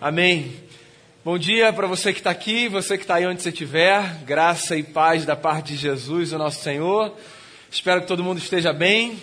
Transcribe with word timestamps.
Amém. 0.00 0.54
Bom 1.24 1.36
dia 1.36 1.72
para 1.72 1.88
você 1.88 2.12
que 2.12 2.20
está 2.20 2.30
aqui, 2.30 2.68
você 2.68 2.96
que 2.96 3.02
está 3.02 3.16
aí 3.16 3.26
onde 3.26 3.42
você 3.42 3.48
estiver. 3.48 4.22
Graça 4.24 4.76
e 4.76 4.82
paz 4.84 5.24
da 5.24 5.34
parte 5.34 5.72
de 5.72 5.76
Jesus, 5.76 6.32
o 6.32 6.38
nosso 6.38 6.62
Senhor. 6.62 7.12
Espero 7.68 8.02
que 8.02 8.06
todo 8.06 8.22
mundo 8.22 8.38
esteja 8.38 8.72
bem, 8.72 9.20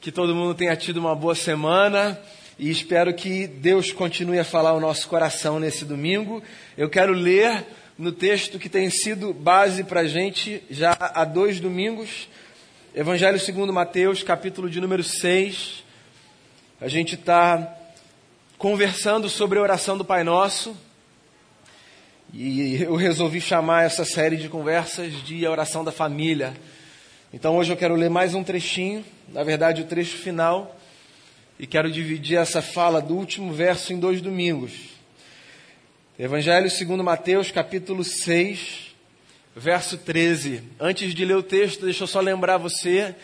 que 0.00 0.10
todo 0.10 0.34
mundo 0.34 0.52
tenha 0.52 0.74
tido 0.74 0.96
uma 0.96 1.14
boa 1.14 1.36
semana 1.36 2.20
e 2.58 2.68
espero 2.68 3.14
que 3.14 3.46
Deus 3.46 3.92
continue 3.92 4.40
a 4.40 4.44
falar 4.44 4.72
o 4.72 4.80
nosso 4.80 5.06
coração 5.06 5.60
nesse 5.60 5.84
domingo. 5.84 6.42
Eu 6.76 6.90
quero 6.90 7.12
ler 7.12 7.64
no 7.96 8.10
texto 8.10 8.58
que 8.58 8.68
tem 8.68 8.90
sido 8.90 9.32
base 9.32 9.84
para 9.84 10.00
a 10.00 10.08
gente 10.08 10.60
já 10.68 10.96
há 10.98 11.24
dois 11.24 11.60
domingos, 11.60 12.28
Evangelho 12.96 13.38
segundo 13.38 13.72
Mateus, 13.72 14.24
capítulo 14.24 14.68
de 14.68 14.80
número 14.80 15.04
6. 15.04 15.84
A 16.80 16.88
gente 16.88 17.14
está 17.14 17.76
conversando 18.60 19.26
sobre 19.26 19.58
a 19.58 19.62
oração 19.62 19.96
do 19.96 20.04
Pai 20.04 20.22
Nosso. 20.22 20.76
E 22.30 22.82
eu 22.82 22.94
resolvi 22.94 23.40
chamar 23.40 23.86
essa 23.86 24.04
série 24.04 24.36
de 24.36 24.50
conversas 24.50 25.14
de 25.24 25.46
a 25.46 25.50
oração 25.50 25.82
da 25.82 25.90
família. 25.90 26.52
Então 27.32 27.56
hoje 27.56 27.72
eu 27.72 27.76
quero 27.76 27.94
ler 27.94 28.10
mais 28.10 28.34
um 28.34 28.44
trechinho, 28.44 29.02
na 29.30 29.42
verdade 29.42 29.80
o 29.80 29.86
trecho 29.86 30.18
final, 30.18 30.78
e 31.58 31.66
quero 31.66 31.90
dividir 31.90 32.36
essa 32.36 32.60
fala 32.60 33.00
do 33.00 33.16
último 33.16 33.50
verso 33.50 33.94
em 33.94 33.98
dois 33.98 34.20
domingos. 34.20 34.72
Evangelho 36.18 36.70
segundo 36.70 37.02
Mateus, 37.02 37.50
capítulo 37.50 38.04
6, 38.04 38.94
verso 39.56 39.96
13. 39.96 40.62
Antes 40.78 41.14
de 41.14 41.24
ler 41.24 41.36
o 41.36 41.42
texto, 41.42 41.86
deixa 41.86 42.02
eu 42.02 42.06
só 42.06 42.20
lembrar 42.20 42.58
você 42.58 43.16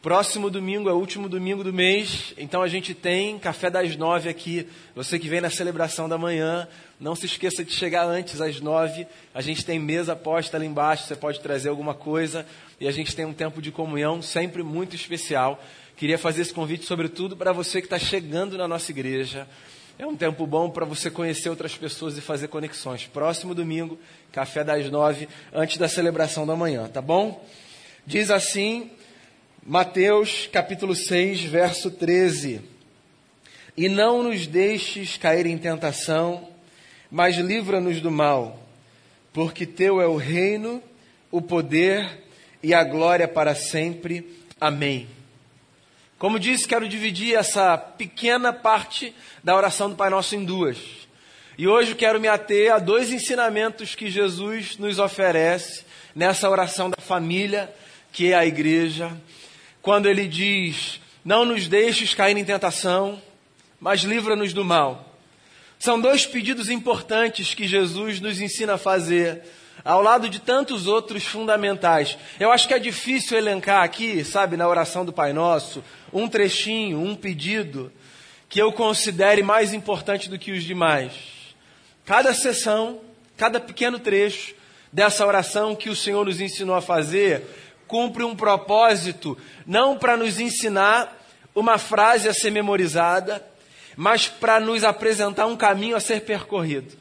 Próximo 0.00 0.48
domingo 0.48 0.88
é 0.88 0.92
o 0.92 0.96
último 0.96 1.28
domingo 1.28 1.64
do 1.64 1.72
mês, 1.72 2.32
então 2.38 2.62
a 2.62 2.68
gente 2.68 2.94
tem 2.94 3.36
café 3.36 3.68
das 3.68 3.96
nove 3.96 4.28
aqui. 4.28 4.64
Você 4.94 5.18
que 5.18 5.28
vem 5.28 5.40
na 5.40 5.50
celebração 5.50 6.08
da 6.08 6.16
manhã, 6.16 6.68
não 7.00 7.16
se 7.16 7.26
esqueça 7.26 7.64
de 7.64 7.72
chegar 7.72 8.04
antes 8.04 8.40
às 8.40 8.60
nove. 8.60 9.08
A 9.34 9.40
gente 9.40 9.64
tem 9.64 9.76
mesa 9.76 10.14
posta 10.14 10.56
ali 10.56 10.66
embaixo, 10.66 11.04
você 11.04 11.16
pode 11.16 11.40
trazer 11.40 11.68
alguma 11.68 11.94
coisa 11.94 12.46
e 12.80 12.86
a 12.86 12.92
gente 12.92 13.16
tem 13.16 13.24
um 13.24 13.32
tempo 13.32 13.60
de 13.60 13.72
comunhão 13.72 14.22
sempre 14.22 14.62
muito 14.62 14.94
especial. 14.94 15.60
Queria 15.96 16.16
fazer 16.16 16.42
esse 16.42 16.54
convite, 16.54 16.84
sobretudo, 16.84 17.36
para 17.36 17.52
você 17.52 17.80
que 17.80 17.86
está 17.86 17.98
chegando 17.98 18.56
na 18.56 18.68
nossa 18.68 18.92
igreja. 18.92 19.48
É 19.98 20.06
um 20.06 20.14
tempo 20.14 20.46
bom 20.46 20.70
para 20.70 20.84
você 20.84 21.10
conhecer 21.10 21.50
outras 21.50 21.76
pessoas 21.76 22.16
e 22.16 22.20
fazer 22.20 22.46
conexões. 22.46 23.08
Próximo 23.08 23.52
domingo, 23.52 23.98
café 24.30 24.62
das 24.62 24.88
nove, 24.92 25.28
antes 25.52 25.76
da 25.76 25.88
celebração 25.88 26.46
da 26.46 26.54
manhã, 26.54 26.86
tá 26.86 27.02
bom? 27.02 27.44
Diz 28.06 28.30
assim 28.30 28.92
Mateus 29.70 30.48
capítulo 30.50 30.94
6, 30.94 31.42
verso 31.42 31.90
13. 31.90 32.62
E 33.76 33.86
não 33.86 34.22
nos 34.22 34.46
deixes 34.46 35.18
cair 35.18 35.44
em 35.44 35.58
tentação, 35.58 36.48
mas 37.10 37.36
livra-nos 37.36 38.00
do 38.00 38.10
mal, 38.10 38.66
porque 39.30 39.66
teu 39.66 40.00
é 40.00 40.06
o 40.06 40.16
reino, 40.16 40.82
o 41.30 41.42
poder 41.42 42.24
e 42.62 42.72
a 42.72 42.82
glória 42.82 43.28
para 43.28 43.54
sempre. 43.54 44.42
Amém. 44.58 45.06
Como 46.18 46.40
disse, 46.40 46.66
quero 46.66 46.88
dividir 46.88 47.36
essa 47.36 47.76
pequena 47.76 48.54
parte 48.54 49.14
da 49.44 49.54
oração 49.54 49.90
do 49.90 49.96
Pai 49.96 50.08
Nosso 50.08 50.34
em 50.34 50.46
duas. 50.46 50.78
E 51.58 51.68
hoje 51.68 51.94
quero 51.94 52.18
me 52.18 52.26
ater 52.26 52.72
a 52.72 52.78
dois 52.78 53.12
ensinamentos 53.12 53.94
que 53.94 54.10
Jesus 54.10 54.78
nos 54.78 54.98
oferece 54.98 55.84
nessa 56.14 56.48
oração 56.48 56.88
da 56.88 57.02
família, 57.02 57.70
que 58.10 58.32
é 58.32 58.34
a 58.34 58.46
igreja, 58.46 59.14
quando 59.82 60.06
ele 60.06 60.26
diz: 60.26 61.00
Não 61.24 61.44
nos 61.44 61.68
deixes 61.68 62.14
cair 62.14 62.36
em 62.36 62.44
tentação, 62.44 63.20
mas 63.80 64.00
livra-nos 64.00 64.52
do 64.52 64.64
mal. 64.64 65.16
São 65.78 66.00
dois 66.00 66.26
pedidos 66.26 66.68
importantes 66.68 67.54
que 67.54 67.68
Jesus 67.68 68.20
nos 68.20 68.40
ensina 68.40 68.74
a 68.74 68.78
fazer, 68.78 69.42
ao 69.84 70.02
lado 70.02 70.28
de 70.28 70.40
tantos 70.40 70.88
outros 70.88 71.24
fundamentais. 71.24 72.18
Eu 72.40 72.50
acho 72.50 72.66
que 72.66 72.74
é 72.74 72.78
difícil 72.78 73.38
elencar 73.38 73.84
aqui, 73.84 74.24
sabe, 74.24 74.56
na 74.56 74.68
oração 74.68 75.04
do 75.04 75.12
Pai 75.12 75.32
Nosso, 75.32 75.84
um 76.12 76.28
trechinho, 76.28 77.00
um 77.00 77.14
pedido 77.14 77.92
que 78.48 78.60
eu 78.60 78.72
considere 78.72 79.42
mais 79.42 79.72
importante 79.72 80.28
do 80.28 80.38
que 80.38 80.50
os 80.50 80.64
demais. 80.64 81.12
Cada 82.04 82.34
sessão, 82.34 83.00
cada 83.36 83.60
pequeno 83.60 83.98
trecho 83.98 84.54
dessa 84.92 85.24
oração 85.26 85.76
que 85.76 85.90
o 85.90 85.96
Senhor 85.96 86.24
nos 86.24 86.40
ensinou 86.40 86.74
a 86.74 86.80
fazer, 86.80 87.44
cumpre 87.88 88.22
um 88.22 88.36
propósito, 88.36 89.36
não 89.66 89.98
para 89.98 90.16
nos 90.16 90.38
ensinar 90.38 91.16
uma 91.54 91.78
frase 91.78 92.28
a 92.28 92.34
ser 92.34 92.50
memorizada, 92.50 93.44
mas 93.96 94.28
para 94.28 94.60
nos 94.60 94.84
apresentar 94.84 95.46
um 95.46 95.56
caminho 95.56 95.96
a 95.96 96.00
ser 96.00 96.20
percorrido. 96.20 96.96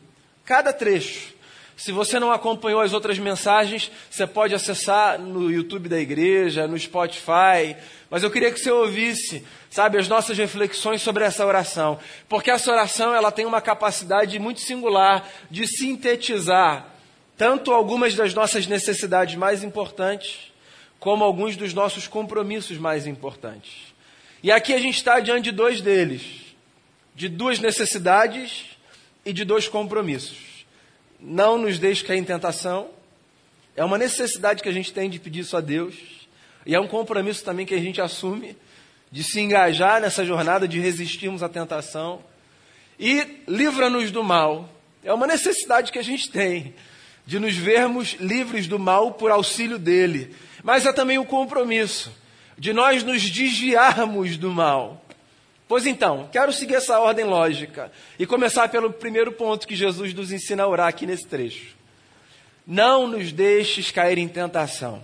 Cada 0.45 0.73
trecho. 0.73 1.35
Se 1.75 1.91
você 1.91 2.19
não 2.19 2.31
acompanhou 2.31 2.81
as 2.81 2.91
outras 2.91 3.19
mensagens, 3.19 3.91
você 4.09 4.25
pode 4.25 4.55
acessar 4.55 5.19
no 5.19 5.51
YouTube 5.51 5.87
da 5.87 5.99
igreja, 5.99 6.67
no 6.67 6.79
Spotify. 6.79 7.75
Mas 8.09 8.23
eu 8.23 8.31
queria 8.31 8.51
que 8.51 8.59
você 8.59 8.71
ouvisse, 8.71 9.45
sabe, 9.69 9.99
as 9.99 10.07
nossas 10.07 10.35
reflexões 10.35 11.03
sobre 11.03 11.23
essa 11.23 11.45
oração. 11.45 11.99
Porque 12.27 12.49
essa 12.49 12.71
oração, 12.71 13.13
ela 13.13 13.31
tem 13.31 13.45
uma 13.45 13.61
capacidade 13.61 14.39
muito 14.39 14.61
singular 14.61 15.29
de 15.51 15.67
sintetizar 15.67 16.97
tanto 17.37 17.71
algumas 17.71 18.15
das 18.15 18.33
nossas 18.33 18.65
necessidades 18.65 19.35
mais 19.35 19.63
importantes, 19.63 20.51
como 20.99 21.23
alguns 21.23 21.55
dos 21.55 21.73
nossos 21.73 22.07
compromissos 22.07 22.77
mais 22.77 23.05
importantes. 23.05 23.93
E 24.41 24.51
aqui 24.51 24.73
a 24.73 24.79
gente 24.79 24.95
está 24.95 25.19
diante 25.19 25.45
de 25.45 25.51
dois 25.51 25.81
deles, 25.81 26.23
de 27.15 27.27
duas 27.27 27.59
necessidades 27.59 28.65
e 29.25 29.33
de 29.33 29.43
dois 29.43 29.67
compromissos. 29.67 30.65
Não 31.19 31.57
nos 31.57 31.79
deixe 31.79 32.03
cair 32.03 32.19
em 32.19 32.23
tentação, 32.23 32.89
é 33.75 33.83
uma 33.83 33.97
necessidade 33.97 34.61
que 34.61 34.69
a 34.69 34.71
gente 34.71 34.93
tem 34.93 35.09
de 35.09 35.19
pedir 35.19 35.41
isso 35.41 35.57
a 35.57 35.61
Deus, 35.61 35.95
e 36.65 36.75
é 36.75 36.79
um 36.79 36.87
compromisso 36.87 37.43
também 37.43 37.65
que 37.65 37.75
a 37.75 37.79
gente 37.79 38.01
assume 38.01 38.55
de 39.11 39.23
se 39.23 39.39
engajar 39.39 40.01
nessa 40.01 40.25
jornada 40.25 40.67
de 40.67 40.79
resistirmos 40.79 41.41
à 41.41 41.49
tentação. 41.49 42.21
E 42.99 43.43
livra-nos 43.47 44.11
do 44.11 44.23
mal, 44.23 44.69
é 45.03 45.13
uma 45.13 45.27
necessidade 45.27 45.91
que 45.91 45.99
a 45.99 46.03
gente 46.03 46.29
tem 46.29 46.73
de 47.27 47.37
nos 47.37 47.55
vermos 47.55 48.15
livres 48.19 48.65
do 48.65 48.79
mal 48.79 49.11
por 49.11 49.29
auxílio 49.29 49.77
dele 49.77 50.33
mas 50.67 50.85
é 50.85 50.91
também 50.91 51.17
o 51.17 51.23
compromisso 51.23 52.11
de 52.57 52.73
nós 52.73 53.01
nos 53.01 53.21
desviarmos 53.29 54.35
do 54.35 54.51
mal. 54.51 55.01
Pois 55.65 55.85
então, 55.85 56.27
quero 56.29 56.51
seguir 56.51 56.75
essa 56.75 56.99
ordem 56.99 57.23
lógica 57.23 57.89
e 58.19 58.25
começar 58.25 58.67
pelo 58.67 58.91
primeiro 58.91 59.31
ponto 59.31 59.65
que 59.65 59.77
Jesus 59.77 60.13
nos 60.13 60.29
ensina 60.29 60.63
a 60.63 60.67
orar 60.67 60.89
aqui 60.89 61.05
nesse 61.05 61.25
trecho. 61.25 61.73
Não 62.67 63.07
nos 63.07 63.31
deixes 63.31 63.91
cair 63.91 64.17
em 64.17 64.27
tentação. 64.27 65.01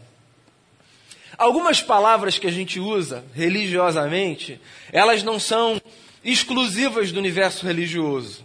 Algumas 1.37 1.81
palavras 1.81 2.37
que 2.37 2.47
a 2.47 2.51
gente 2.51 2.77
usa 2.77 3.23
religiosamente, 3.33 4.59
elas 4.91 5.23
não 5.23 5.39
são 5.39 5.81
exclusivas 6.25 7.13
do 7.13 7.19
universo 7.19 7.65
religioso. 7.65 8.43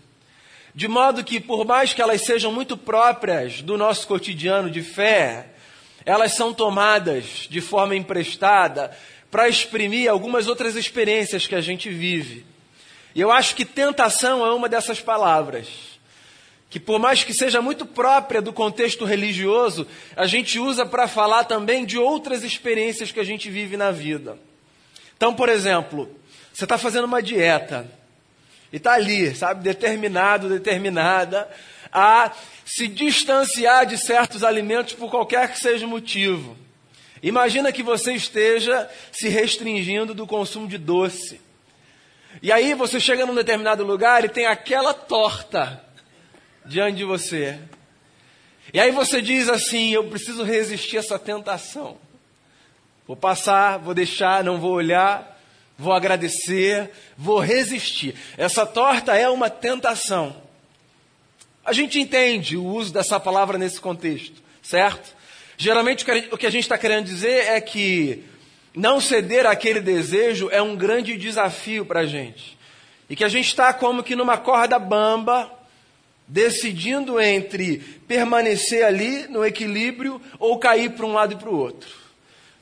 De 0.79 0.87
modo 0.87 1.25
que, 1.25 1.41
por 1.41 1.67
mais 1.67 1.93
que 1.93 2.01
elas 2.01 2.23
sejam 2.23 2.53
muito 2.53 2.77
próprias 2.77 3.63
do 3.63 3.77
nosso 3.77 4.07
cotidiano 4.07 4.71
de 4.71 4.81
fé, 4.81 5.47
elas 6.07 6.35
são 6.35 6.55
tomadas 6.55 7.49
de 7.51 7.61
forma 7.61 7.97
emprestada 7.97 8.97
para 9.29 9.49
exprimir 9.49 10.09
algumas 10.09 10.47
outras 10.47 10.77
experiências 10.77 11.49
que 11.49 11.57
a 11.57 11.61
gente 11.61 11.91
vive. 11.91 12.47
E 13.13 13.21
eu 13.21 13.33
acho 13.33 13.57
que 13.57 13.65
tentação 13.65 14.47
é 14.47 14.55
uma 14.55 14.69
dessas 14.69 15.01
palavras, 15.01 15.67
que 16.71 16.79
por 16.79 17.01
mais 17.01 17.25
que 17.25 17.35
seja 17.35 17.61
muito 17.61 17.85
própria 17.85 18.41
do 18.41 18.53
contexto 18.53 19.05
religioso, 19.05 19.85
a 20.15 20.29
gente 20.29 20.61
usa 20.61 20.87
para 20.87 21.09
falar 21.09 21.43
também 21.43 21.85
de 21.85 21.99
outras 21.99 22.45
experiências 22.45 23.11
que 23.11 23.19
a 23.19 23.25
gente 23.25 23.51
vive 23.51 23.77
na 23.77 23.91
vida. 23.91 24.39
Então, 25.17 25.35
por 25.35 25.49
exemplo, 25.49 26.09
você 26.53 26.63
está 26.63 26.79
fazendo 26.79 27.07
uma 27.07 27.21
dieta 27.21 27.99
e 28.73 28.77
está 28.77 28.93
ali, 28.95 29.35
sabe, 29.35 29.63
determinado, 29.63 30.49
determinada 30.49 31.49
a 31.93 32.33
se 32.65 32.87
distanciar 32.87 33.87
de 33.87 33.97
certos 33.97 34.45
alimentos 34.45 34.93
por 34.93 35.11
qualquer 35.11 35.51
que 35.51 35.59
seja 35.59 35.87
o 35.87 35.89
motivo. 35.89 36.57
Imagina 37.23 37.73
que 37.73 37.83
você 37.83 38.13
esteja 38.13 38.89
se 39.11 39.29
restringindo 39.29 40.15
do 40.15 40.27
consumo 40.27 40.69
de 40.69 40.79
doce. 40.79 41.41
E 42.43 42.53
aí 42.53 42.75
você 42.75 43.01
chega 43.01 43.27
num 43.27 43.35
determinado 43.35 43.85
lugar 43.85 44.25
e 44.25 44.29
tem 44.29 44.47
aquela 44.47 44.95
torta 44.95 45.83
diante 46.65 46.99
de 46.99 47.05
você. 47.05 47.59
E 48.73 48.79
aí 48.79 48.93
você 48.93 49.21
diz 49.23 49.49
assim: 49.49 49.91
Eu 49.91 50.05
preciso 50.09 50.45
resistir 50.45 50.99
a 50.99 51.01
essa 51.01 51.19
tentação. 51.19 51.97
Vou 53.07 53.17
passar, 53.17 53.79
vou 53.79 53.95
deixar, 53.95 54.45
não 54.45 54.61
vou 54.61 54.73
olhar, 54.73 55.38
vou 55.79 55.93
agradecer, 55.93 56.91
vou 57.17 57.39
resistir. 57.39 58.17
Essa 58.37 58.67
torta 58.67 59.17
é 59.17 59.29
uma 59.29 59.49
tentação. 59.49 60.35
A 61.65 61.73
gente 61.73 62.01
entende 62.01 62.57
o 62.57 62.65
uso 62.65 62.93
dessa 62.93 63.21
palavra 63.21 63.57
nesse 63.57 63.81
contexto, 63.81 64.43
certo? 64.61 65.17
Geralmente 65.57 66.05
o 66.33 66.37
que 66.37 66.47
a 66.47 66.51
gente 66.51 66.65
está 66.65 66.77
querendo 66.77 67.05
dizer 67.05 67.47
é 67.47 67.61
que 67.61 68.25
não 68.75 69.01
ceder 69.01 69.47
àquele 69.47 69.81
desejo 69.81 70.49
é 70.51 70.61
um 70.61 70.77
grande 70.77 71.17
desafio 71.17 71.85
para 71.85 72.01
a 72.01 72.07
gente. 72.07 72.59
E 73.09 73.15
que 73.15 73.25
a 73.25 73.29
gente 73.29 73.47
está 73.47 73.73
como 73.73 74.03
que 74.03 74.17
numa 74.17 74.37
corda 74.37 74.79
bamba, 74.79 75.51
decidindo 76.27 77.21
entre 77.21 77.79
permanecer 78.07 78.85
ali 78.85 79.27
no 79.29 79.45
equilíbrio 79.45 80.21
ou 80.39 80.59
cair 80.59 80.91
para 80.91 81.07
um 81.07 81.13
lado 81.13 81.35
e 81.35 81.37
para 81.37 81.49
o 81.49 81.57
outro. 81.57 81.89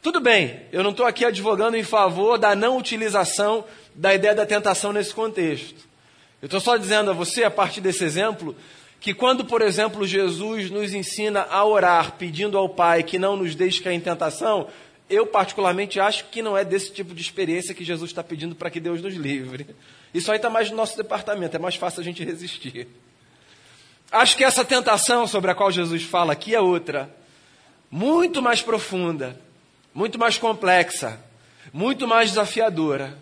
Tudo 0.06 0.20
bem, 0.20 0.60
eu 0.70 0.84
não 0.84 0.92
estou 0.92 1.04
aqui 1.04 1.24
advogando 1.24 1.76
em 1.76 1.82
favor 1.82 2.38
da 2.38 2.54
não 2.54 2.78
utilização 2.78 3.64
da 3.92 4.14
ideia 4.14 4.36
da 4.36 4.46
tentação 4.46 4.92
nesse 4.92 5.12
contexto. 5.12 5.84
Eu 6.40 6.46
estou 6.46 6.60
só 6.60 6.76
dizendo 6.76 7.10
a 7.10 7.12
você, 7.12 7.42
a 7.42 7.50
partir 7.50 7.80
desse 7.80 8.04
exemplo, 8.04 8.54
que 9.00 9.12
quando, 9.12 9.44
por 9.44 9.60
exemplo, 9.60 10.06
Jesus 10.06 10.70
nos 10.70 10.94
ensina 10.94 11.48
a 11.50 11.64
orar 11.64 12.12
pedindo 12.12 12.56
ao 12.56 12.68
Pai 12.68 13.02
que 13.02 13.18
não 13.18 13.36
nos 13.36 13.56
deixe 13.56 13.82
cair 13.82 13.96
em 13.96 14.00
tentação, 14.00 14.68
eu 15.10 15.26
particularmente 15.26 15.98
acho 15.98 16.26
que 16.26 16.40
não 16.40 16.56
é 16.56 16.64
desse 16.64 16.92
tipo 16.92 17.12
de 17.12 17.20
experiência 17.20 17.74
que 17.74 17.82
Jesus 17.82 18.08
está 18.12 18.22
pedindo 18.22 18.54
para 18.54 18.70
que 18.70 18.78
Deus 18.78 19.02
nos 19.02 19.14
livre. 19.14 19.66
Isso 20.14 20.30
aí 20.30 20.36
está 20.36 20.48
mais 20.48 20.70
no 20.70 20.76
nosso 20.76 20.96
departamento, 20.96 21.56
é 21.56 21.58
mais 21.58 21.74
fácil 21.74 22.00
a 22.00 22.04
gente 22.04 22.22
resistir. 22.22 22.86
Acho 24.12 24.36
que 24.36 24.44
essa 24.44 24.64
tentação 24.64 25.26
sobre 25.26 25.50
a 25.50 25.54
qual 25.56 25.72
Jesus 25.72 26.04
fala 26.04 26.32
aqui 26.32 26.54
é 26.54 26.60
outra, 26.60 27.12
muito 27.90 28.40
mais 28.40 28.62
profunda, 28.62 29.44
muito 29.96 30.18
mais 30.18 30.36
complexa, 30.36 31.18
muito 31.72 32.06
mais 32.06 32.28
desafiadora. 32.28 33.16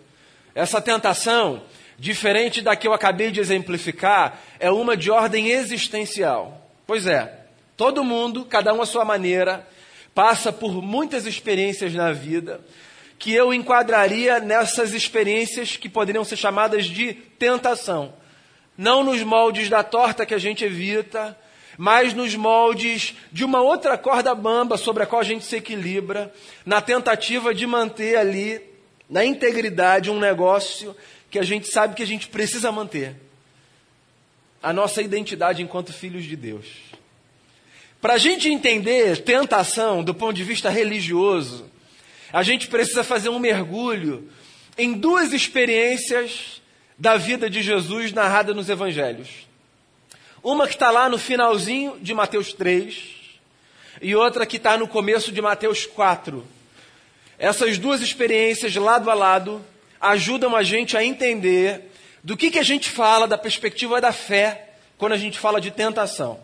Essa 0.53 0.81
tentação, 0.81 1.63
diferente 1.97 2.61
da 2.61 2.75
que 2.75 2.85
eu 2.85 2.93
acabei 2.93 3.31
de 3.31 3.39
exemplificar, 3.39 4.41
é 4.59 4.69
uma 4.69 4.97
de 4.97 5.09
ordem 5.09 5.51
existencial. 5.51 6.69
Pois 6.85 7.07
é, 7.07 7.45
todo 7.77 8.03
mundo, 8.03 8.43
cada 8.43 8.73
um 8.73 8.81
à 8.81 8.85
sua 8.85 9.05
maneira, 9.05 9.65
passa 10.13 10.51
por 10.51 10.81
muitas 10.81 11.25
experiências 11.25 11.93
na 11.93 12.11
vida 12.11 12.59
que 13.17 13.33
eu 13.33 13.53
enquadraria 13.53 14.41
nessas 14.41 14.93
experiências 14.93 15.77
que 15.77 15.87
poderiam 15.87 16.25
ser 16.25 16.35
chamadas 16.35 16.85
de 16.85 17.13
tentação 17.13 18.13
não 18.77 19.03
nos 19.03 19.23
moldes 19.23 19.69
da 19.69 19.83
torta 19.83 20.25
que 20.25 20.33
a 20.33 20.37
gente 20.37 20.65
evita, 20.65 21.37
mas 21.77 22.13
nos 22.13 22.35
moldes 22.35 23.15
de 23.31 23.43
uma 23.43 23.61
outra 23.61 23.97
corda 23.97 24.33
bamba 24.33 24.77
sobre 24.77 25.03
a 25.03 25.05
qual 25.05 25.21
a 25.21 25.25
gente 25.25 25.45
se 25.45 25.55
equilibra, 25.55 26.33
na 26.65 26.81
tentativa 26.81 27.53
de 27.53 27.65
manter 27.67 28.17
ali, 28.17 28.61
na 29.09 29.25
integridade, 29.25 30.09
um 30.09 30.19
negócio 30.19 30.95
que 31.29 31.39
a 31.39 31.43
gente 31.43 31.67
sabe 31.67 31.95
que 31.95 32.03
a 32.03 32.07
gente 32.07 32.27
precisa 32.27 32.71
manter. 32.71 33.15
A 34.63 34.73
nossa 34.73 35.01
identidade 35.01 35.61
enquanto 35.61 35.93
filhos 35.93 36.23
de 36.23 36.35
Deus. 36.35 36.65
Para 38.01 38.13
a 38.13 38.17
gente 38.17 38.49
entender 38.49 39.17
tentação 39.23 40.03
do 40.03 40.13
ponto 40.13 40.33
de 40.33 40.43
vista 40.43 40.69
religioso, 40.69 41.69
a 42.31 42.43
gente 42.43 42.67
precisa 42.67 43.03
fazer 43.03 43.29
um 43.29 43.39
mergulho 43.39 44.29
em 44.77 44.93
duas 44.93 45.33
experiências 45.33 46.61
da 46.97 47.17
vida 47.17 47.49
de 47.49 47.61
Jesus 47.61 48.11
narrada 48.11 48.53
nos 48.53 48.69
evangelhos. 48.69 49.47
Uma 50.45 50.67
que 50.67 50.75
está 50.75 50.91
lá 50.91 51.09
no 51.09 51.17
finalzinho 51.17 51.97
de 51.99 52.13
Mateus 52.13 52.53
3 52.53 53.03
e 53.99 54.15
outra 54.15 54.45
que 54.45 54.57
está 54.57 54.77
no 54.77 54.87
começo 54.87 55.31
de 55.31 55.41
Mateus 55.41 55.87
4. 55.87 56.45
Essas 57.39 57.79
duas 57.79 57.99
experiências, 57.99 58.75
lado 58.75 59.09
a 59.09 59.15
lado, 59.15 59.59
ajudam 59.99 60.55
a 60.55 60.61
gente 60.61 60.95
a 60.95 61.03
entender 61.03 61.89
do 62.23 62.37
que, 62.37 62.51
que 62.51 62.59
a 62.59 62.63
gente 62.63 62.91
fala 62.91 63.27
da 63.27 63.39
perspectiva 63.39 63.99
da 63.99 64.11
fé 64.11 64.69
quando 64.99 65.13
a 65.13 65.17
gente 65.17 65.39
fala 65.39 65.59
de 65.59 65.71
tentação. 65.71 66.39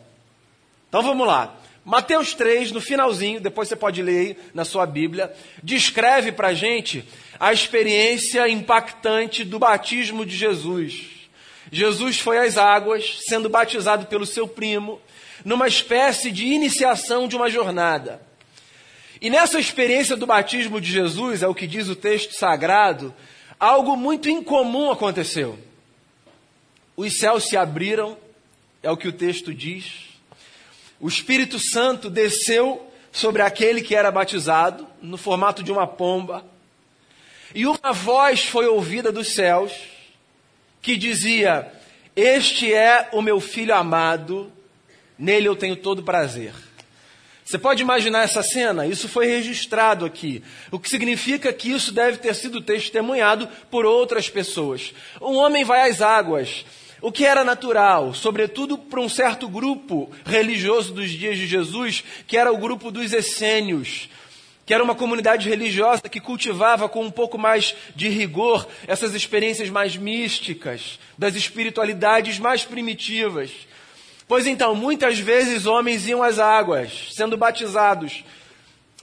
Então 0.90 1.04
vamos 1.04 1.28
lá. 1.28 1.56
Mateus 1.86 2.34
3, 2.34 2.72
no 2.72 2.82
finalzinho, 2.82 3.40
depois 3.40 3.68
você 3.68 3.76
pode 3.76 4.02
ler 4.02 4.20
aí 4.20 4.38
na 4.52 4.66
sua 4.66 4.88
Bíblia, 4.88 5.32
descreve 5.62 6.32
para 6.32 6.48
a 6.48 6.54
gente 6.56 7.08
a 7.40 7.54
experiência 7.54 8.50
impactante 8.50 9.44
do 9.44 9.60
batismo 9.60 10.26
de 10.26 10.36
Jesus. 10.36 11.21
Jesus 11.72 12.20
foi 12.20 12.38
às 12.38 12.58
águas, 12.58 13.20
sendo 13.22 13.48
batizado 13.48 14.06
pelo 14.08 14.26
seu 14.26 14.46
primo, 14.46 15.00
numa 15.46 15.70
espécie 15.70 16.30
de 16.30 16.46
iniciação 16.46 17.30
de 17.30 17.36
uma 17.36 17.50
jornada. 17.50 18.22
E 19.22 19.30
nessa 19.30 19.58
experiência 19.58 20.18
do 20.18 20.28
batismo 20.28 20.82
de 20.82 20.92
Jesus, 20.92 21.42
é 21.42 21.48
o 21.48 21.56
que 21.56 21.66
diz 21.66 21.88
o 21.88 21.96
texto 21.96 22.34
sagrado, 22.34 23.14
algo 23.58 23.96
muito 23.96 24.30
incomum 24.30 24.92
aconteceu. 24.92 25.58
Os 26.98 27.18
céus 27.18 27.46
se 27.46 27.56
abriram, 27.56 28.18
é 28.84 28.92
o 28.92 28.98
que 28.98 29.08
o 29.08 29.14
texto 29.14 29.54
diz. 29.54 30.10
O 31.00 31.08
Espírito 31.08 31.58
Santo 31.58 32.10
desceu 32.10 32.86
sobre 33.14 33.42
aquele 33.42 33.82
que 33.82 33.96
era 33.96 34.12
batizado, 34.12 34.86
no 35.02 35.18
formato 35.18 35.64
de 35.64 35.72
uma 35.72 35.88
pomba. 35.88 36.46
E 37.56 37.66
uma 37.66 37.94
voz 37.94 38.44
foi 38.44 38.68
ouvida 38.68 39.12
dos 39.12 39.34
céus 39.34 39.72
que 40.82 40.98
dizia: 40.98 41.72
Este 42.16 42.74
é 42.74 43.10
o 43.12 43.22
meu 43.22 43.40
filho 43.40 43.76
amado, 43.76 44.52
nele 45.18 45.48
eu 45.48 45.56
tenho 45.56 45.76
todo 45.76 46.04
prazer. 46.04 46.54
Você 47.44 47.58
pode 47.58 47.82
imaginar 47.82 48.24
essa 48.24 48.42
cena? 48.42 48.88
Isso 48.88 49.10
foi 49.10 49.28
registrado 49.28 50.06
aqui, 50.06 50.42
o 50.72 50.80
que 50.80 50.90
significa 50.90 51.52
que 51.52 51.70
isso 51.70 51.92
deve 51.92 52.18
ter 52.18 52.34
sido 52.34 52.62
testemunhado 52.62 53.48
por 53.70 53.86
outras 53.86 54.30
pessoas. 54.30 54.94
Um 55.22 55.36
homem 55.36 55.66
vai 55.66 55.90
às 55.90 56.02
águas, 56.02 56.64
o 57.02 57.12
que 57.12 57.26
era 57.26 57.44
natural, 57.44 58.14
sobretudo 58.14 58.78
para 58.78 59.02
um 59.02 59.10
certo 59.10 59.50
grupo 59.50 60.10
religioso 60.24 60.94
dos 60.94 61.10
dias 61.10 61.38
de 61.38 61.46
Jesus, 61.46 62.04
que 62.26 62.38
era 62.38 62.54
o 62.54 62.58
grupo 62.58 62.90
dos 62.90 63.12
essênios, 63.12 64.08
que 64.66 64.74
era 64.74 64.84
uma 64.84 64.96
comunidade 64.96 65.50
religiosa 65.50 66.04
que 66.04 66.20
cultivava 66.20 66.88
com 66.88 67.04
um 67.04 67.12
pouco 67.12 67.38
mais 67.38 67.76
de 67.96 68.10
rigor 68.10 68.68
essas 68.88 69.14
experiências 69.14 69.70
mais 69.70 69.98
místicas, 69.98 71.00
das 71.18 71.36
espiritualidades 71.36 72.40
mais 72.40 72.64
primitivas. 72.64 73.52
Pois 74.28 74.48
então, 74.48 74.74
muitas 74.74 75.20
vezes 75.20 75.66
homens 75.66 76.08
iam 76.08 76.24
às 76.24 76.40
águas, 76.40 77.10
sendo 77.12 77.36
batizados, 77.36 78.24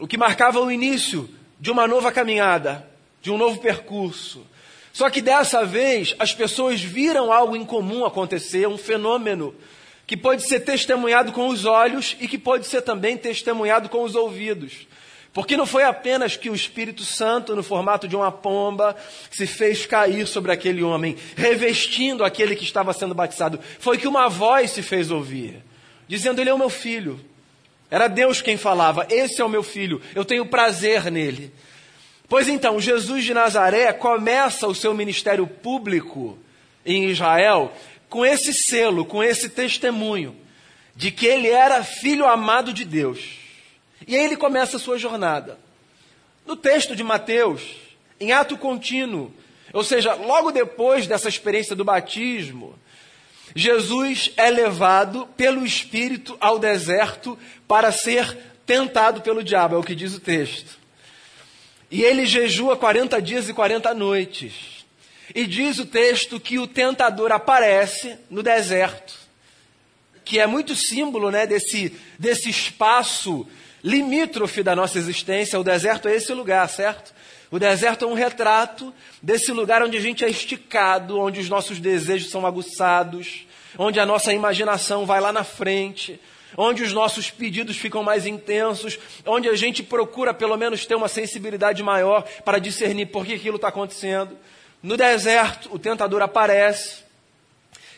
o 0.00 0.06
que 0.06 0.16
marcava 0.16 0.60
o 0.60 0.70
início 0.70 1.28
de 1.60 1.70
uma 1.70 1.86
nova 1.86 2.10
caminhada, 2.10 2.88
de 3.20 3.30
um 3.30 3.36
novo 3.36 3.60
percurso. 3.60 4.46
Só 4.92 5.10
que 5.10 5.20
dessa 5.20 5.64
vez 5.64 6.14
as 6.18 6.32
pessoas 6.32 6.80
viram 6.80 7.32
algo 7.32 7.54
incomum 7.54 8.04
acontecer, 8.04 8.66
um 8.66 8.78
fenômeno 8.78 9.54
que 10.06 10.16
pode 10.16 10.42
ser 10.48 10.60
testemunhado 10.60 11.30
com 11.30 11.48
os 11.48 11.66
olhos 11.66 12.16
e 12.18 12.26
que 12.26 12.38
pode 12.38 12.66
ser 12.66 12.80
também 12.80 13.16
testemunhado 13.16 13.90
com 13.90 14.02
os 14.02 14.14
ouvidos. 14.14 14.87
Porque 15.38 15.56
não 15.56 15.66
foi 15.66 15.84
apenas 15.84 16.36
que 16.36 16.50
o 16.50 16.54
Espírito 16.56 17.04
Santo, 17.04 17.54
no 17.54 17.62
formato 17.62 18.08
de 18.08 18.16
uma 18.16 18.32
pomba, 18.32 18.96
se 19.30 19.46
fez 19.46 19.86
cair 19.86 20.26
sobre 20.26 20.50
aquele 20.50 20.82
homem, 20.82 21.16
revestindo 21.36 22.24
aquele 22.24 22.56
que 22.56 22.64
estava 22.64 22.92
sendo 22.92 23.14
batizado. 23.14 23.60
Foi 23.78 23.96
que 23.96 24.08
uma 24.08 24.28
voz 24.28 24.72
se 24.72 24.82
fez 24.82 25.12
ouvir, 25.12 25.62
dizendo: 26.08 26.40
Ele 26.40 26.50
é 26.50 26.52
o 26.52 26.58
meu 26.58 26.68
filho. 26.68 27.20
Era 27.88 28.08
Deus 28.08 28.42
quem 28.42 28.56
falava: 28.56 29.06
Esse 29.08 29.40
é 29.40 29.44
o 29.44 29.48
meu 29.48 29.62
filho, 29.62 30.02
eu 30.12 30.24
tenho 30.24 30.44
prazer 30.44 31.08
nele. 31.08 31.54
Pois 32.28 32.48
então, 32.48 32.80
Jesus 32.80 33.22
de 33.22 33.32
Nazaré 33.32 33.92
começa 33.92 34.66
o 34.66 34.74
seu 34.74 34.92
ministério 34.92 35.46
público 35.46 36.36
em 36.84 37.04
Israel 37.04 37.72
com 38.08 38.26
esse 38.26 38.52
selo, 38.52 39.04
com 39.04 39.22
esse 39.22 39.48
testemunho 39.48 40.34
de 40.96 41.12
que 41.12 41.26
ele 41.26 41.46
era 41.46 41.84
filho 41.84 42.26
amado 42.26 42.72
de 42.72 42.84
Deus. 42.84 43.46
E 44.08 44.16
aí 44.16 44.24
ele 44.24 44.38
começa 44.38 44.78
a 44.78 44.80
sua 44.80 44.98
jornada. 44.98 45.58
No 46.46 46.56
texto 46.56 46.96
de 46.96 47.04
Mateus, 47.04 47.62
em 48.18 48.32
ato 48.32 48.56
contínuo, 48.56 49.30
ou 49.70 49.84
seja, 49.84 50.14
logo 50.14 50.50
depois 50.50 51.06
dessa 51.06 51.28
experiência 51.28 51.76
do 51.76 51.84
batismo, 51.84 52.74
Jesus 53.54 54.32
é 54.34 54.48
levado 54.48 55.26
pelo 55.36 55.62
Espírito 55.62 56.38
ao 56.40 56.58
deserto 56.58 57.38
para 57.68 57.92
ser 57.92 58.34
tentado 58.64 59.20
pelo 59.20 59.44
diabo, 59.44 59.74
é 59.74 59.78
o 59.78 59.82
que 59.82 59.94
diz 59.94 60.14
o 60.14 60.20
texto. 60.20 60.78
E 61.90 62.02
ele 62.02 62.24
jejua 62.24 62.78
40 62.78 63.20
dias 63.20 63.46
e 63.46 63.52
40 63.52 63.92
noites. 63.92 64.86
E 65.34 65.46
diz 65.46 65.78
o 65.78 65.84
texto 65.84 66.40
que 66.40 66.58
o 66.58 66.66
tentador 66.66 67.30
aparece 67.30 68.16
no 68.30 68.42
deserto, 68.42 69.14
que 70.24 70.38
é 70.38 70.46
muito 70.46 70.74
símbolo 70.74 71.30
né, 71.30 71.46
desse, 71.46 71.94
desse 72.18 72.48
espaço 72.48 73.46
limítrofe 73.82 74.62
da 74.62 74.74
nossa 74.74 74.98
existência, 74.98 75.58
o 75.58 75.64
deserto 75.64 76.08
é 76.08 76.14
esse 76.14 76.32
lugar, 76.32 76.68
certo? 76.68 77.14
O 77.50 77.58
deserto 77.58 78.04
é 78.04 78.08
um 78.08 78.14
retrato 78.14 78.92
desse 79.22 79.52
lugar 79.52 79.82
onde 79.82 79.96
a 79.96 80.00
gente 80.00 80.24
é 80.24 80.28
esticado, 80.28 81.18
onde 81.18 81.40
os 81.40 81.48
nossos 81.48 81.78
desejos 81.78 82.30
são 82.30 82.44
aguçados, 82.44 83.46
onde 83.78 83.98
a 83.98 84.06
nossa 84.06 84.32
imaginação 84.32 85.06
vai 85.06 85.20
lá 85.20 85.32
na 85.32 85.44
frente, 85.44 86.20
onde 86.56 86.82
os 86.82 86.92
nossos 86.92 87.30
pedidos 87.30 87.76
ficam 87.76 88.02
mais 88.02 88.26
intensos, 88.26 88.98
onde 89.24 89.48
a 89.48 89.56
gente 89.56 89.82
procura 89.82 90.34
pelo 90.34 90.56
menos 90.56 90.84
ter 90.84 90.94
uma 90.94 91.08
sensibilidade 91.08 91.82
maior 91.82 92.22
para 92.44 92.58
discernir 92.58 93.06
por 93.06 93.24
que 93.24 93.34
aquilo 93.34 93.56
está 93.56 93.68
acontecendo. 93.68 94.36
No 94.82 94.96
deserto, 94.96 95.70
o 95.72 95.78
tentador 95.78 96.20
aparece, 96.22 97.02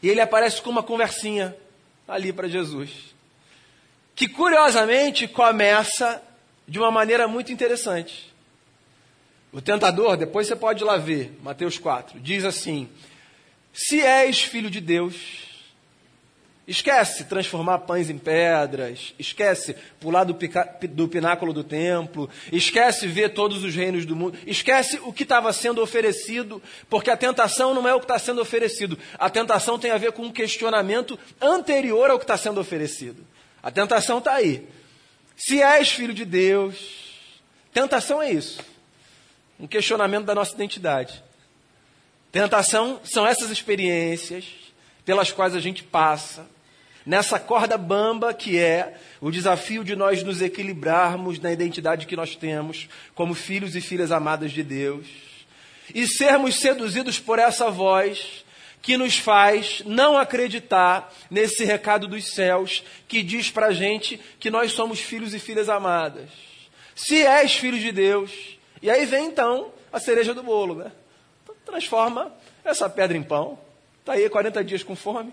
e 0.02 0.08
ele 0.08 0.20
aparece 0.20 0.62
com 0.62 0.70
uma 0.70 0.82
conversinha 0.82 1.56
ali 2.06 2.32
para 2.32 2.49
Jesus 2.49 3.10
que 4.14 4.29
curiosamente 4.29 5.26
começa 5.26 6.23
de 6.67 6.79
uma 6.79 6.90
maneira 6.90 7.26
muito 7.26 7.52
interessante. 7.52 8.33
O 9.52 9.61
tentador, 9.61 10.17
depois 10.17 10.47
você 10.47 10.55
pode 10.55 10.83
ir 10.83 10.87
lá 10.87 10.97
ver, 10.97 11.37
Mateus 11.43 11.79
4, 11.79 12.21
diz 12.21 12.45
assim: 12.45 12.88
Se 13.73 14.00
és 14.00 14.43
filho 14.43 14.71
de 14.71 14.81
Deus, 14.81 15.50
Esquece 16.71 17.25
transformar 17.25 17.81
pães 17.81 18.09
em 18.11 18.17
pedras, 18.17 19.12
esquece 19.19 19.75
pular 19.99 20.23
do, 20.23 20.37
pica, 20.37 20.79
do, 20.90 21.09
pináculo 21.09 21.52
do 21.52 21.64
templo, 21.64 22.31
esquece 22.52 23.09
ver 23.09 23.31
todos 23.31 23.64
os 23.64 23.75
reinos 23.75 24.07
do 24.07 24.14
mundo, 24.14 24.38
esquece 24.47 25.00
o 25.02 25.12
que 25.12 25.25
estava 25.25 25.52
sendo 25.52 25.83
oferecido, 25.83 26.62
porque 26.88 27.11
a 27.11 27.17
tentação 27.17 27.75
não 27.75 27.88
é 27.88 27.93
o 27.93 27.99
que 27.99 28.05
está 28.05 28.21
sendo 28.21 28.40
oferecido. 28.40 28.97
A 29.19 29.29
tentação 29.29 29.81
tem 29.81 29.90
a 29.90 29.99
ver 29.99 30.12
com 30.12 30.23
um 30.23 30.31
questionamento 30.31 31.19
anterior 31.40 32.09
ao 32.09 32.19
que 32.19 32.25
está 32.25 32.37
sendo 32.37 32.61
oferecido. 32.61 33.26
A 33.62 33.71
tentação 33.71 34.19
está 34.19 34.35
aí. 34.35 34.67
Se 35.37 35.62
és 35.62 35.90
filho 35.90 36.14
de 36.14 36.25
Deus, 36.25 36.76
tentação 37.73 38.23
é 38.23 38.31
isso. 38.33 38.61
Um 39.59 39.67
questionamento 39.67 40.25
da 40.25 40.35
nossa 40.35 40.55
identidade. 40.55 41.23
Tentação 42.33 43.00
são 43.05 43.26
essas 43.26 43.50
experiências 43.50 44.45
pelas 45.05 45.33
quais 45.33 45.55
a 45.55 45.61
gente 45.61 45.83
passa 45.83 46.47
nessa 47.05 47.38
corda 47.40 47.76
bamba 47.79 48.33
que 48.35 48.59
é 48.59 48.95
o 49.21 49.31
desafio 49.31 49.83
de 49.83 49.97
nós 49.97 50.23
nos 50.23 50.43
equilibrarmos 50.43 51.40
na 51.40 51.50
identidade 51.50 52.07
que 52.07 52.17
nós 52.17 52.37
temos 52.37 52.88
como 53.14 53.35
filhos 53.35 53.75
e 53.75 53.81
filhas 53.81 54.12
amadas 54.12 54.52
de 54.52 54.62
Deus 54.62 55.07
e 55.95 56.07
sermos 56.07 56.57
seduzidos 56.57 57.19
por 57.19 57.38
essa 57.38 57.71
voz 57.71 58.45
que 58.82 58.96
nos 58.96 59.18
faz 59.18 59.82
não 59.84 60.16
acreditar 60.16 61.12
nesse 61.30 61.64
recado 61.64 62.08
dos 62.08 62.32
céus 62.32 62.82
que 63.06 63.22
diz 63.22 63.50
para 63.50 63.66
a 63.66 63.72
gente 63.72 64.18
que 64.38 64.50
nós 64.50 64.72
somos 64.72 65.00
filhos 65.00 65.34
e 65.34 65.38
filhas 65.38 65.68
amadas. 65.68 66.30
Se 66.94 67.22
és 67.22 67.54
filho 67.54 67.78
de 67.78 67.92
Deus, 67.92 68.58
e 68.82 68.90
aí 68.90 69.04
vem 69.04 69.26
então 69.26 69.72
a 69.92 70.00
cereja 70.00 70.32
do 70.32 70.42
bolo, 70.42 70.75
né? 70.76 70.92
Transforma 71.64 72.32
essa 72.64 72.88
pedra 72.88 73.16
em 73.16 73.22
pão. 73.22 73.58
Está 74.00 74.14
aí 74.14 74.28
40 74.28 74.64
dias 74.64 74.82
com 74.82 74.96
fome. 74.96 75.32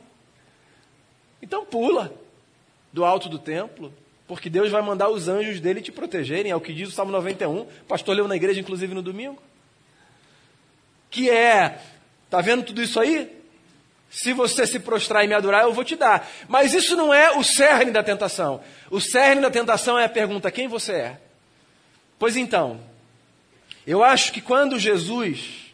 Então 1.42 1.66
pula 1.66 2.14
do 2.92 3.06
alto 3.06 3.30
do 3.30 3.40
templo, 3.40 3.94
porque 4.28 4.50
Deus 4.50 4.70
vai 4.70 4.82
mandar 4.82 5.10
os 5.10 5.28
anjos 5.28 5.60
dele 5.60 5.82
te 5.82 5.92
protegerem, 5.92 6.52
é 6.52 6.56
o 6.56 6.62
que 6.62 6.74
diz 6.74 6.90
o 6.90 6.92
Salmo 6.92 7.12
91. 7.12 7.62
O 7.62 7.66
pastor 7.88 8.16
leu 8.16 8.28
na 8.28 8.36
igreja, 8.36 8.60
inclusive 8.60 8.94
no 8.94 9.02
domingo. 9.02 9.42
Que 11.10 11.30
é, 11.30 11.80
tá 12.30 12.42
vendo 12.42 12.64
tudo 12.64 12.82
isso 12.82 13.00
aí? 13.00 13.37
Se 14.10 14.34
você 14.34 14.66
se 14.66 14.80
prostrar 14.80 15.24
e 15.24 15.28
me 15.28 15.34
adorar, 15.34 15.64
eu 15.64 15.74
vou 15.74 15.84
te 15.84 15.96
dar. 15.96 16.28
Mas 16.48 16.74
isso 16.74 16.96
não 16.96 17.14
é 17.14 17.32
o 17.38 17.44
cerne 17.44 17.92
da 17.92 18.02
tentação. 18.02 18.62
O 18.90 19.02
cerne 19.02 19.42
da 19.42 19.52
tentação 19.52 20.00
é 20.00 20.06
a 20.06 20.10
pergunta: 20.10 20.52
quem 20.52 20.68
você 20.68 20.94
é? 20.94 21.22
Pois 22.18 22.36
então, 22.36 22.80
eu 23.86 24.04
acho 24.04 24.32
que 24.32 24.42
quando 24.42 24.80
Jesus 24.80 25.74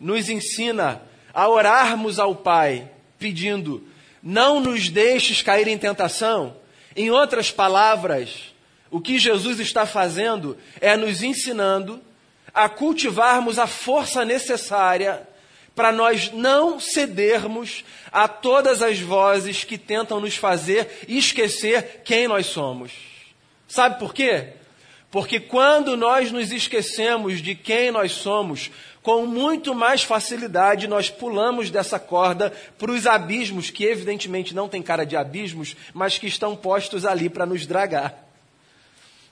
nos 0.00 0.28
ensina 0.28 1.02
a 1.32 1.48
orarmos 1.48 2.18
ao 2.18 2.34
Pai, 2.34 2.90
pedindo 3.18 3.86
não 4.22 4.58
nos 4.60 4.88
deixes 4.88 5.42
cair 5.42 5.68
em 5.68 5.78
tentação. 5.78 6.56
Em 6.96 7.10
outras 7.10 7.50
palavras, 7.50 8.54
o 8.90 9.00
que 9.00 9.18
Jesus 9.18 9.60
está 9.60 9.86
fazendo 9.86 10.56
é 10.80 10.96
nos 10.96 11.22
ensinando 11.22 12.02
a 12.52 12.68
cultivarmos 12.68 13.58
a 13.58 13.66
força 13.66 14.24
necessária 14.24 15.28
para 15.76 15.92
nós 15.92 16.32
não 16.32 16.80
cedermos 16.80 17.84
a 18.10 18.26
todas 18.26 18.82
as 18.82 18.98
vozes 18.98 19.62
que 19.62 19.76
tentam 19.76 20.18
nos 20.18 20.34
fazer 20.34 21.04
esquecer 21.06 22.00
quem 22.02 22.26
nós 22.26 22.46
somos. 22.46 22.92
Sabe 23.68 23.98
por 23.98 24.14
quê? 24.14 24.54
Porque 25.10 25.38
quando 25.38 25.94
nós 25.94 26.32
nos 26.32 26.50
esquecemos 26.50 27.42
de 27.42 27.54
quem 27.54 27.90
nós 27.90 28.12
somos, 28.12 28.70
com 29.02 29.26
muito 29.26 29.74
mais 29.74 30.02
facilidade 30.02 30.88
nós 30.88 31.10
pulamos 31.10 31.70
dessa 31.70 31.98
corda 31.98 32.50
para 32.78 32.90
os 32.90 33.06
abismos, 33.06 33.68
que 33.68 33.84
evidentemente 33.84 34.54
não 34.54 34.70
tem 34.70 34.82
cara 34.82 35.04
de 35.04 35.14
abismos, 35.14 35.76
mas 35.92 36.16
que 36.16 36.26
estão 36.26 36.56
postos 36.56 37.04
ali 37.04 37.28
para 37.28 37.44
nos 37.44 37.66
dragar. 37.66 38.26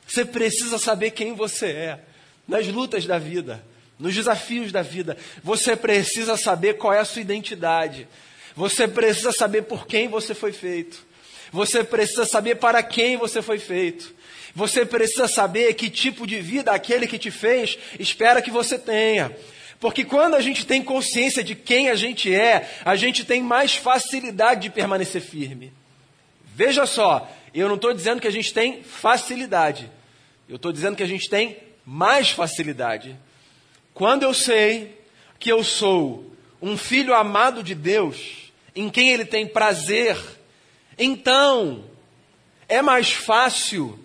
Você 0.07 0.27
precisa 0.27 0.79
saber 0.79 1.13
quem 1.13 1.35
você 1.35 1.67
é 1.69 2.01
nas 2.47 2.67
lutas 2.69 3.07
da 3.07 3.19
vida, 3.19 3.65
nos 4.05 4.15
desafios 4.15 4.71
da 4.71 4.83
vida. 4.83 5.17
Você 5.43 5.75
precisa 5.75 6.37
saber 6.37 6.75
qual 6.75 6.93
é 6.93 6.99
a 6.99 7.07
sua 7.07 7.23
identidade. 7.23 8.07
Você 8.55 8.87
precisa 8.87 9.33
saber 9.33 9.63
por 9.63 9.87
quem 9.87 10.09
você 10.09 10.35
foi 10.35 10.53
feito. 10.53 11.07
Você 11.51 11.83
precisa 11.83 12.27
saber 12.27 12.57
para 12.57 12.83
quem 12.83 13.17
você 13.17 13.41
foi 13.41 13.59
feito. 13.59 14.15
Você 14.55 14.85
precisa 14.85 15.27
saber 15.27 15.73
que 15.73 15.89
tipo 15.89 16.27
de 16.27 16.39
vida 16.39 16.71
aquele 16.71 17.07
que 17.07 17.19
te 17.19 17.31
fez 17.31 17.79
espera 17.99 18.43
que 18.43 18.51
você 18.51 18.79
tenha. 18.79 19.35
Porque 19.81 20.05
quando 20.05 20.35
a 20.35 20.41
gente 20.43 20.67
tem 20.67 20.83
consciência 20.83 21.43
de 21.43 21.55
quem 21.55 21.89
a 21.89 21.95
gente 21.95 22.33
é, 22.33 22.71
a 22.85 22.97
gente 22.97 23.25
tem 23.25 23.43
mais 23.43 23.75
facilidade 23.75 24.61
de 24.61 24.71
permanecer 24.71 25.23
firme. 25.23 25.73
Veja 26.55 26.85
só, 26.85 27.27
eu 27.55 27.69
não 27.69 27.77
estou 27.77 27.95
dizendo 27.95 28.21
que 28.21 28.29
a 28.29 28.33
gente 28.33 28.53
tem 28.53 28.83
facilidade, 28.83 29.91
eu 30.47 30.57
estou 30.57 30.73
dizendo 30.73 30.95
que 30.95 31.03
a 31.03 31.09
gente 31.09 31.27
tem 31.27 31.57
mais 31.87 32.31
facilidade. 32.31 33.17
Quando 33.95 34.25
eu 34.25 34.35
sei 34.35 34.99
que 35.39 35.51
eu 35.51 35.63
sou 35.63 36.29
um 36.61 36.77
filho 36.77 37.15
amado 37.15 37.63
de 37.63 37.77
Deus, 37.77 38.53
em 38.75 38.91
quem 38.91 39.11
Ele 39.11 39.25
tem 39.25 39.47
prazer, 39.47 40.19
então 40.99 41.85
é 42.69 42.83
mais 42.83 43.13
fácil 43.13 43.97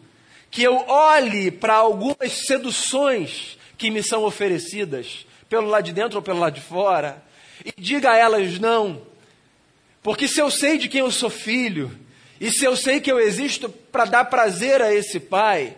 que 0.52 0.62
eu 0.62 0.86
olhe 0.88 1.50
para 1.50 1.76
algumas 1.76 2.32
seduções 2.46 3.58
que 3.80 3.90
me 3.90 4.04
são 4.04 4.24
oferecidas 4.24 5.26
pelo 5.50 5.68
lado 5.68 5.86
de 5.86 5.94
dentro 5.94 6.18
ou 6.18 6.22
pelo 6.22 6.40
lado 6.40 6.54
de 6.54 6.62
fora, 6.62 7.24
e 7.66 7.74
diga 7.76 8.12
a 8.12 8.18
elas 8.18 8.60
não. 8.60 9.02
Porque 10.04 10.28
se 10.28 10.40
eu 10.40 10.52
sei 10.52 10.78
de 10.78 10.88
quem 10.88 11.00
eu 11.00 11.12
sou 11.12 11.32
filho, 11.32 11.98
e 12.40 12.52
se 12.52 12.64
eu 12.64 12.76
sei 12.76 13.02
que 13.02 13.12
eu 13.12 13.20
existo 13.20 13.68
para 13.70 14.06
dar 14.06 14.26
prazer 14.26 14.84
a 14.84 14.94
esse 14.94 15.20
pai, 15.20 15.76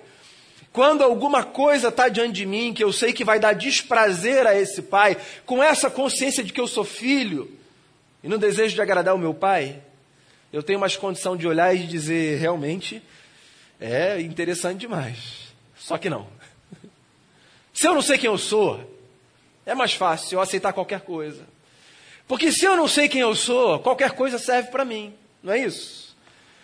quando 0.73 1.03
alguma 1.03 1.43
coisa 1.43 1.89
está 1.89 2.07
diante 2.07 2.33
de 2.33 2.45
mim 2.45 2.73
que 2.73 2.83
eu 2.83 2.93
sei 2.93 3.11
que 3.11 3.25
vai 3.25 3.39
dar 3.39 3.53
desprazer 3.53 4.47
a 4.47 4.55
esse 4.57 4.81
pai, 4.81 5.17
com 5.45 5.61
essa 5.61 5.89
consciência 5.89 6.43
de 6.43 6.53
que 6.53 6.61
eu 6.61 6.67
sou 6.67 6.83
filho, 6.83 7.51
e 8.23 8.27
no 8.27 8.37
desejo 8.37 8.75
de 8.75 8.81
agradar 8.81 9.13
o 9.13 9.19
meu 9.19 9.33
pai, 9.33 9.81
eu 10.53 10.63
tenho 10.63 10.79
mais 10.79 10.95
condição 10.95 11.35
de 11.35 11.47
olhar 11.47 11.75
e 11.75 11.85
dizer, 11.85 12.39
realmente, 12.39 13.01
é 13.79 14.21
interessante 14.21 14.79
demais. 14.79 15.53
Só 15.77 15.97
que 15.97 16.09
não. 16.09 16.27
Se 17.73 17.87
eu 17.87 17.93
não 17.93 18.01
sei 18.01 18.17
quem 18.17 18.29
eu 18.29 18.37
sou, 18.37 18.79
é 19.65 19.75
mais 19.75 19.93
fácil 19.93 20.35
eu 20.37 20.41
aceitar 20.41 20.71
qualquer 20.71 21.01
coisa. 21.01 21.45
Porque 22.27 22.51
se 22.51 22.63
eu 22.63 22.77
não 22.77 22.87
sei 22.87 23.09
quem 23.09 23.21
eu 23.21 23.35
sou, 23.35 23.79
qualquer 23.79 24.11
coisa 24.11 24.39
serve 24.39 24.69
para 24.69 24.85
mim, 24.85 25.13
não 25.43 25.51
é 25.51 25.59
isso? 25.59 26.15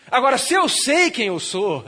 Agora, 0.10 0.38
se 0.38 0.54
eu 0.54 0.70
sei 0.70 1.12
quem 1.12 1.28
eu 1.28 1.40
sou, 1.40 1.86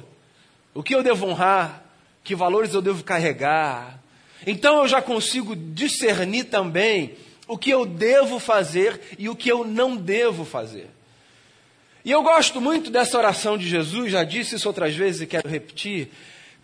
o 0.73 0.83
que 0.83 0.93
eu 0.93 1.01
devo 1.01 1.25
honrar, 1.25 1.88
que 2.23 2.35
valores 2.35 2.73
eu 2.73 2.81
devo 2.81 3.03
carregar, 3.03 4.01
então 4.45 4.81
eu 4.81 4.87
já 4.87 5.01
consigo 5.01 5.55
discernir 5.55 6.45
também 6.45 7.15
o 7.47 7.57
que 7.57 7.71
eu 7.71 7.85
devo 7.85 8.39
fazer 8.39 9.01
e 9.17 9.27
o 9.27 9.35
que 9.35 9.49
eu 9.49 9.65
não 9.65 9.97
devo 9.97 10.45
fazer. 10.45 10.87
E 12.05 12.11
eu 12.11 12.23
gosto 12.23 12.61
muito 12.61 12.89
dessa 12.89 13.17
oração 13.17 13.57
de 13.57 13.67
Jesus, 13.67 14.11
já 14.11 14.23
disse 14.23 14.55
isso 14.55 14.67
outras 14.67 14.95
vezes 14.95 15.21
e 15.21 15.27
quero 15.27 15.49
repetir, 15.49 16.09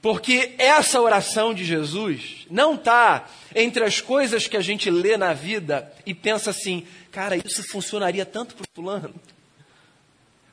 porque 0.02 0.54
essa 0.58 1.02
oração 1.02 1.54
de 1.54 1.66
Jesus 1.66 2.46
não 2.50 2.76
está 2.76 3.28
entre 3.54 3.84
as 3.84 4.00
coisas 4.00 4.48
que 4.48 4.56
a 4.56 4.62
gente 4.62 4.90
lê 4.90 5.18
na 5.18 5.34
vida 5.34 5.92
e 6.06 6.14
pensa 6.14 6.52
assim, 6.52 6.86
cara, 7.12 7.36
isso 7.36 7.64
funcionaria 7.70 8.26
tanto 8.26 8.56
para 8.56 8.64
o 8.64 8.68
fulano. 8.74 9.16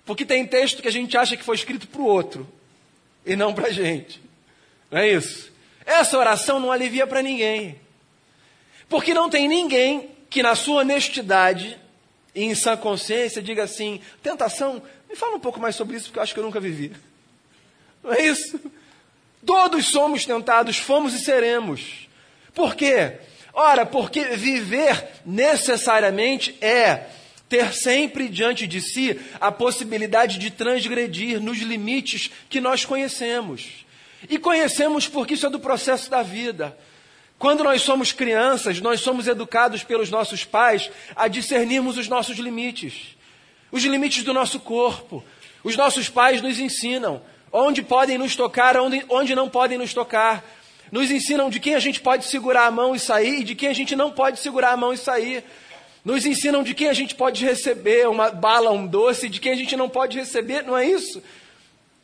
Porque 0.04 0.24
tem 0.24 0.46
texto 0.46 0.80
que 0.82 0.88
a 0.88 0.92
gente 0.92 1.16
acha 1.16 1.36
que 1.36 1.44
foi 1.44 1.54
escrito 1.54 1.86
para 1.86 2.00
o 2.00 2.06
outro 2.06 2.48
e 3.24 3.36
não 3.36 3.52
para 3.52 3.68
a 3.68 3.72
gente. 3.72 4.20
Não 4.92 5.00
é 5.00 5.10
isso? 5.10 5.50
Essa 5.86 6.18
oração 6.18 6.60
não 6.60 6.70
alivia 6.70 7.06
para 7.06 7.22
ninguém. 7.22 7.80
Porque 8.90 9.14
não 9.14 9.30
tem 9.30 9.48
ninguém 9.48 10.10
que, 10.28 10.42
na 10.42 10.54
sua 10.54 10.82
honestidade 10.82 11.78
e 12.34 12.44
em 12.44 12.54
sã 12.54 12.76
consciência, 12.76 13.42
diga 13.42 13.62
assim: 13.62 14.02
tentação, 14.22 14.82
me 15.08 15.16
fala 15.16 15.36
um 15.36 15.40
pouco 15.40 15.58
mais 15.58 15.74
sobre 15.74 15.96
isso, 15.96 16.06
porque 16.06 16.18
eu 16.18 16.22
acho 16.22 16.34
que 16.34 16.40
eu 16.40 16.44
nunca 16.44 16.60
vivi. 16.60 16.92
Não 18.04 18.12
é 18.12 18.22
isso? 18.22 18.60
Todos 19.46 19.86
somos 19.86 20.26
tentados, 20.26 20.76
fomos 20.76 21.14
e 21.14 21.18
seremos. 21.18 22.06
Por 22.54 22.76
quê? 22.76 23.14
Ora, 23.54 23.86
porque 23.86 24.24
viver 24.36 25.08
necessariamente 25.24 26.54
é 26.60 27.06
ter 27.48 27.72
sempre 27.72 28.28
diante 28.28 28.66
de 28.66 28.80
si 28.80 29.18
a 29.40 29.50
possibilidade 29.50 30.38
de 30.38 30.50
transgredir 30.50 31.40
nos 31.40 31.58
limites 31.58 32.30
que 32.50 32.60
nós 32.60 32.84
conhecemos. 32.84 33.84
E 34.28 34.38
conhecemos 34.38 35.08
porque 35.08 35.34
isso 35.34 35.46
é 35.46 35.50
do 35.50 35.60
processo 35.60 36.10
da 36.10 36.22
vida. 36.22 36.76
Quando 37.38 37.64
nós 37.64 37.82
somos 37.82 38.12
crianças, 38.12 38.80
nós 38.80 39.00
somos 39.00 39.26
educados 39.26 39.82
pelos 39.82 40.10
nossos 40.10 40.44
pais 40.44 40.90
a 41.16 41.26
discernirmos 41.26 41.98
os 41.98 42.06
nossos 42.06 42.38
limites, 42.38 43.16
os 43.70 43.82
limites 43.82 44.22
do 44.22 44.32
nosso 44.32 44.60
corpo. 44.60 45.24
Os 45.64 45.76
nossos 45.76 46.08
pais 46.08 46.40
nos 46.40 46.58
ensinam 46.58 47.22
onde 47.52 47.82
podem 47.82 48.18
nos 48.18 48.34
tocar, 48.34 48.76
onde, 48.76 49.04
onde 49.08 49.34
não 49.34 49.48
podem 49.48 49.78
nos 49.78 49.92
tocar. 49.92 50.44
Nos 50.90 51.10
ensinam 51.10 51.50
de 51.50 51.58
quem 51.58 51.74
a 51.74 51.80
gente 51.80 52.00
pode 52.00 52.26
segurar 52.26 52.66
a 52.66 52.70
mão 52.70 52.94
e 52.94 53.00
sair 53.00 53.40
e 53.40 53.44
de 53.44 53.54
quem 53.54 53.68
a 53.68 53.74
gente 53.74 53.96
não 53.96 54.10
pode 54.10 54.38
segurar 54.38 54.72
a 54.72 54.76
mão 54.76 54.92
e 54.92 54.96
sair. 54.96 55.44
Nos 56.04 56.26
ensinam 56.26 56.62
de 56.62 56.74
quem 56.74 56.88
a 56.88 56.92
gente 56.92 57.14
pode 57.14 57.44
receber 57.44 58.08
uma 58.08 58.30
bala, 58.30 58.70
um 58.70 58.86
doce, 58.86 59.28
de 59.28 59.40
quem 59.40 59.52
a 59.52 59.56
gente 59.56 59.76
não 59.76 59.88
pode 59.88 60.18
receber, 60.18 60.62
não 60.62 60.76
é 60.76 60.86
isso? 60.86 61.22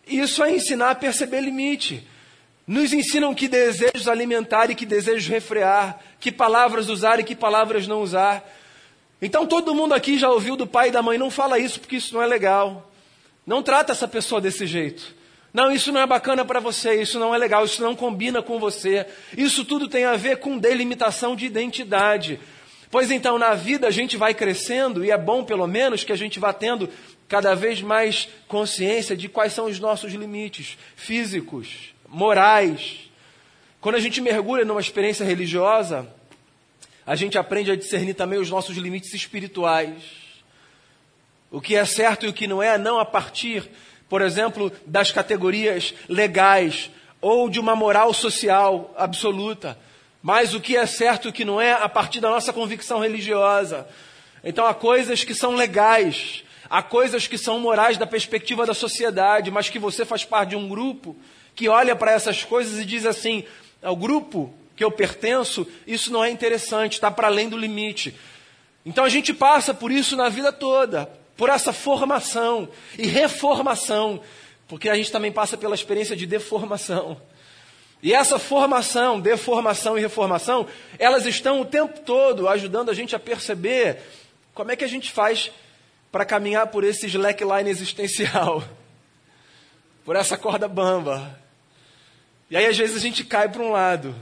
Isso 0.08 0.42
é 0.42 0.54
ensinar 0.54 0.90
a 0.90 0.94
perceber 0.94 1.40
limite. 1.40 2.06
Nos 2.66 2.92
ensinam 2.92 3.34
que 3.34 3.48
desejos 3.48 4.08
alimentar 4.08 4.70
e 4.70 4.74
que 4.74 4.84
desejos 4.84 5.26
refrear, 5.26 5.98
que 6.20 6.30
palavras 6.30 6.88
usar 6.88 7.18
e 7.18 7.24
que 7.24 7.34
palavras 7.34 7.86
não 7.86 8.02
usar. 8.02 8.46
Então 9.20 9.46
todo 9.46 9.74
mundo 9.74 9.94
aqui 9.94 10.18
já 10.18 10.30
ouviu 10.30 10.56
do 10.56 10.66
pai 10.66 10.88
e 10.88 10.92
da 10.92 11.02
mãe, 11.02 11.18
não 11.18 11.30
fala 11.30 11.58
isso 11.58 11.80
porque 11.80 11.96
isso 11.96 12.14
não 12.14 12.22
é 12.22 12.26
legal. 12.26 12.92
Não 13.46 13.62
trata 13.62 13.92
essa 13.92 14.06
pessoa 14.06 14.40
desse 14.40 14.66
jeito. 14.66 15.16
Não, 15.52 15.72
isso 15.72 15.90
não 15.90 16.00
é 16.00 16.06
bacana 16.06 16.44
para 16.44 16.60
você, 16.60 17.00
isso 17.00 17.18
não 17.18 17.34
é 17.34 17.38
legal, 17.38 17.64
isso 17.64 17.82
não 17.82 17.96
combina 17.96 18.42
com 18.42 18.58
você. 18.58 19.06
Isso 19.36 19.64
tudo 19.64 19.88
tem 19.88 20.04
a 20.04 20.14
ver 20.14 20.36
com 20.38 20.58
delimitação 20.58 21.34
de 21.34 21.46
identidade. 21.46 22.38
Pois 22.90 23.10
então, 23.10 23.38
na 23.38 23.54
vida 23.54 23.86
a 23.86 23.90
gente 23.90 24.16
vai 24.16 24.34
crescendo 24.34 25.04
e 25.04 25.10
é 25.10 25.16
bom, 25.16 25.42
pelo 25.44 25.66
menos, 25.66 26.04
que 26.04 26.12
a 26.12 26.16
gente 26.16 26.38
vá 26.38 26.52
tendo 26.52 26.88
cada 27.28 27.54
vez 27.54 27.82
mais 27.82 28.28
consciência 28.48 29.16
de 29.16 29.28
quais 29.28 29.52
são 29.52 29.66
os 29.66 29.78
nossos 29.78 30.12
limites 30.14 30.78
físicos, 30.96 31.94
morais. 32.08 33.10
Quando 33.80 33.96
a 33.96 34.00
gente 34.00 34.20
mergulha 34.20 34.64
numa 34.64 34.80
experiência 34.80 35.24
religiosa, 35.24 36.08
a 37.06 37.14
gente 37.14 37.38
aprende 37.38 37.70
a 37.70 37.76
discernir 37.76 38.14
também 38.14 38.38
os 38.38 38.50
nossos 38.50 38.76
limites 38.76 39.12
espirituais. 39.12 40.02
O 41.50 41.60
que 41.60 41.76
é 41.76 41.84
certo 41.84 42.26
e 42.26 42.28
o 42.28 42.32
que 42.32 42.46
não 42.46 42.62
é, 42.62 42.76
não 42.76 42.98
a 42.98 43.04
partir, 43.04 43.70
por 44.08 44.22
exemplo, 44.22 44.72
das 44.86 45.10
categorias 45.10 45.94
legais 46.08 46.90
ou 47.20 47.48
de 47.48 47.58
uma 47.58 47.74
moral 47.74 48.12
social 48.14 48.94
absoluta, 48.96 49.78
mas 50.22 50.54
o 50.54 50.60
que 50.60 50.76
é 50.76 50.86
certo 50.86 51.26
e 51.26 51.30
o 51.30 51.32
que 51.32 51.44
não 51.44 51.60
é 51.60 51.72
a 51.72 51.88
partir 51.88 52.20
da 52.20 52.30
nossa 52.30 52.52
convicção 52.52 53.00
religiosa. 53.00 53.88
Então 54.44 54.66
há 54.66 54.74
coisas 54.74 55.24
que 55.24 55.34
são 55.34 55.54
legais, 55.54 56.44
há 56.68 56.82
coisas 56.82 57.26
que 57.26 57.38
são 57.38 57.58
morais 57.58 57.96
da 57.96 58.06
perspectiva 58.06 58.66
da 58.66 58.74
sociedade, 58.74 59.50
mas 59.50 59.68
que 59.68 59.78
você 59.78 60.04
faz 60.04 60.24
parte 60.24 60.50
de 60.50 60.56
um 60.56 60.68
grupo 60.68 61.16
que 61.54 61.68
olha 61.68 61.96
para 61.96 62.12
essas 62.12 62.44
coisas 62.44 62.78
e 62.78 62.84
diz 62.84 63.06
assim: 63.06 63.44
o 63.82 63.96
grupo 63.96 64.52
que 64.76 64.84
eu 64.84 64.90
pertenço, 64.90 65.66
isso 65.86 66.12
não 66.12 66.22
é 66.22 66.30
interessante, 66.30 66.94
está 66.94 67.10
para 67.10 67.26
além 67.26 67.48
do 67.48 67.58
limite. 67.58 68.14
Então 68.86 69.04
a 69.04 69.08
gente 69.08 69.34
passa 69.34 69.74
por 69.74 69.90
isso 69.90 70.16
na 70.16 70.28
vida 70.28 70.52
toda, 70.52 71.10
por 71.36 71.48
essa 71.48 71.72
formação 71.72 72.68
e 72.96 73.06
reformação, 73.06 74.20
porque 74.68 74.88
a 74.88 74.94
gente 74.94 75.10
também 75.10 75.32
passa 75.32 75.56
pela 75.56 75.74
experiência 75.74 76.14
de 76.14 76.26
deformação. 76.26 77.20
E 78.00 78.14
essa 78.14 78.38
formação, 78.38 79.18
deformação 79.18 79.98
e 79.98 80.00
reformação, 80.00 80.66
elas 80.98 81.26
estão 81.26 81.60
o 81.60 81.64
tempo 81.64 82.00
todo 82.00 82.48
ajudando 82.48 82.90
a 82.90 82.94
gente 82.94 83.16
a 83.16 83.18
perceber 83.18 83.98
como 84.54 84.70
é 84.70 84.76
que 84.76 84.84
a 84.84 84.88
gente 84.88 85.10
faz 85.10 85.50
para 86.10 86.24
caminhar 86.24 86.68
por 86.68 86.84
esse 86.84 87.06
slackline 87.06 87.68
existencial, 87.68 88.64
por 90.04 90.16
essa 90.16 90.36
corda 90.36 90.66
bamba. 90.66 91.38
E 92.50 92.56
aí 92.56 92.66
às 92.66 92.76
vezes 92.76 92.96
a 92.96 93.00
gente 93.00 93.24
cai 93.24 93.48
para 93.48 93.62
um 93.62 93.70
lado, 93.70 94.14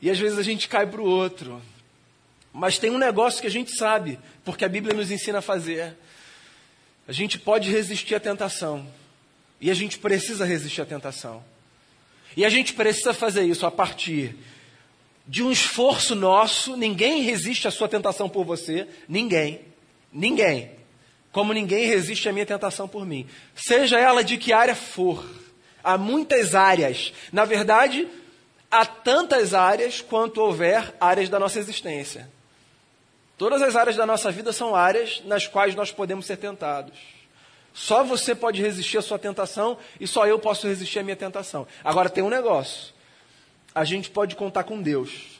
e 0.00 0.10
às 0.10 0.18
vezes 0.18 0.38
a 0.38 0.42
gente 0.42 0.68
cai 0.68 0.86
para 0.86 1.00
o 1.00 1.04
outro. 1.04 1.60
Mas 2.52 2.78
tem 2.78 2.90
um 2.90 2.98
negócio 2.98 3.40
que 3.40 3.46
a 3.46 3.50
gente 3.50 3.76
sabe, 3.76 4.18
porque 4.44 4.64
a 4.64 4.68
Bíblia 4.68 4.94
nos 4.94 5.10
ensina 5.10 5.38
a 5.38 5.42
fazer. 5.42 5.96
A 7.06 7.12
gente 7.12 7.38
pode 7.38 7.70
resistir 7.70 8.14
à 8.14 8.20
tentação, 8.20 8.86
e 9.60 9.70
a 9.70 9.74
gente 9.74 9.98
precisa 9.98 10.44
resistir 10.44 10.80
à 10.80 10.86
tentação. 10.86 11.44
E 12.36 12.44
a 12.44 12.48
gente 12.48 12.72
precisa 12.74 13.12
fazer 13.12 13.42
isso 13.42 13.66
a 13.66 13.70
partir 13.70 14.36
de 15.26 15.42
um 15.42 15.50
esforço 15.50 16.14
nosso. 16.14 16.76
Ninguém 16.76 17.22
resiste 17.22 17.68
à 17.68 17.70
sua 17.70 17.88
tentação 17.88 18.28
por 18.28 18.44
você. 18.44 18.86
Ninguém. 19.08 19.60
Ninguém. 20.12 20.70
Como 21.32 21.52
ninguém 21.52 21.86
resiste 21.86 22.28
à 22.28 22.32
minha 22.32 22.46
tentação 22.46 22.88
por 22.88 23.06
mim. 23.06 23.26
Seja 23.54 23.98
ela 23.98 24.24
de 24.24 24.36
que 24.36 24.52
área 24.52 24.74
for. 24.74 25.24
Há 25.82 25.96
muitas 25.96 26.54
áreas. 26.54 27.12
Na 27.32 27.44
verdade, 27.44 28.08
há 28.70 28.84
tantas 28.84 29.54
áreas 29.54 30.00
quanto 30.00 30.40
houver 30.40 30.94
áreas 31.00 31.28
da 31.28 31.38
nossa 31.38 31.58
existência. 31.58 32.28
Todas 33.38 33.62
as 33.62 33.74
áreas 33.74 33.96
da 33.96 34.04
nossa 34.04 34.30
vida 34.30 34.52
são 34.52 34.74
áreas 34.74 35.22
nas 35.24 35.46
quais 35.46 35.74
nós 35.74 35.90
podemos 35.90 36.26
ser 36.26 36.36
tentados. 36.36 36.98
Só 37.72 38.02
você 38.04 38.34
pode 38.34 38.60
resistir 38.60 38.98
à 38.98 39.02
sua 39.02 39.18
tentação 39.18 39.78
e 39.98 40.06
só 40.06 40.26
eu 40.26 40.38
posso 40.38 40.66
resistir 40.66 40.98
à 40.98 41.02
minha 41.02 41.16
tentação. 41.16 41.66
Agora 41.82 42.10
tem 42.10 42.22
um 42.22 42.28
negócio. 42.28 42.92
A 43.74 43.84
gente 43.84 44.10
pode 44.10 44.34
contar 44.34 44.64
com 44.64 44.82
Deus. 44.82 45.38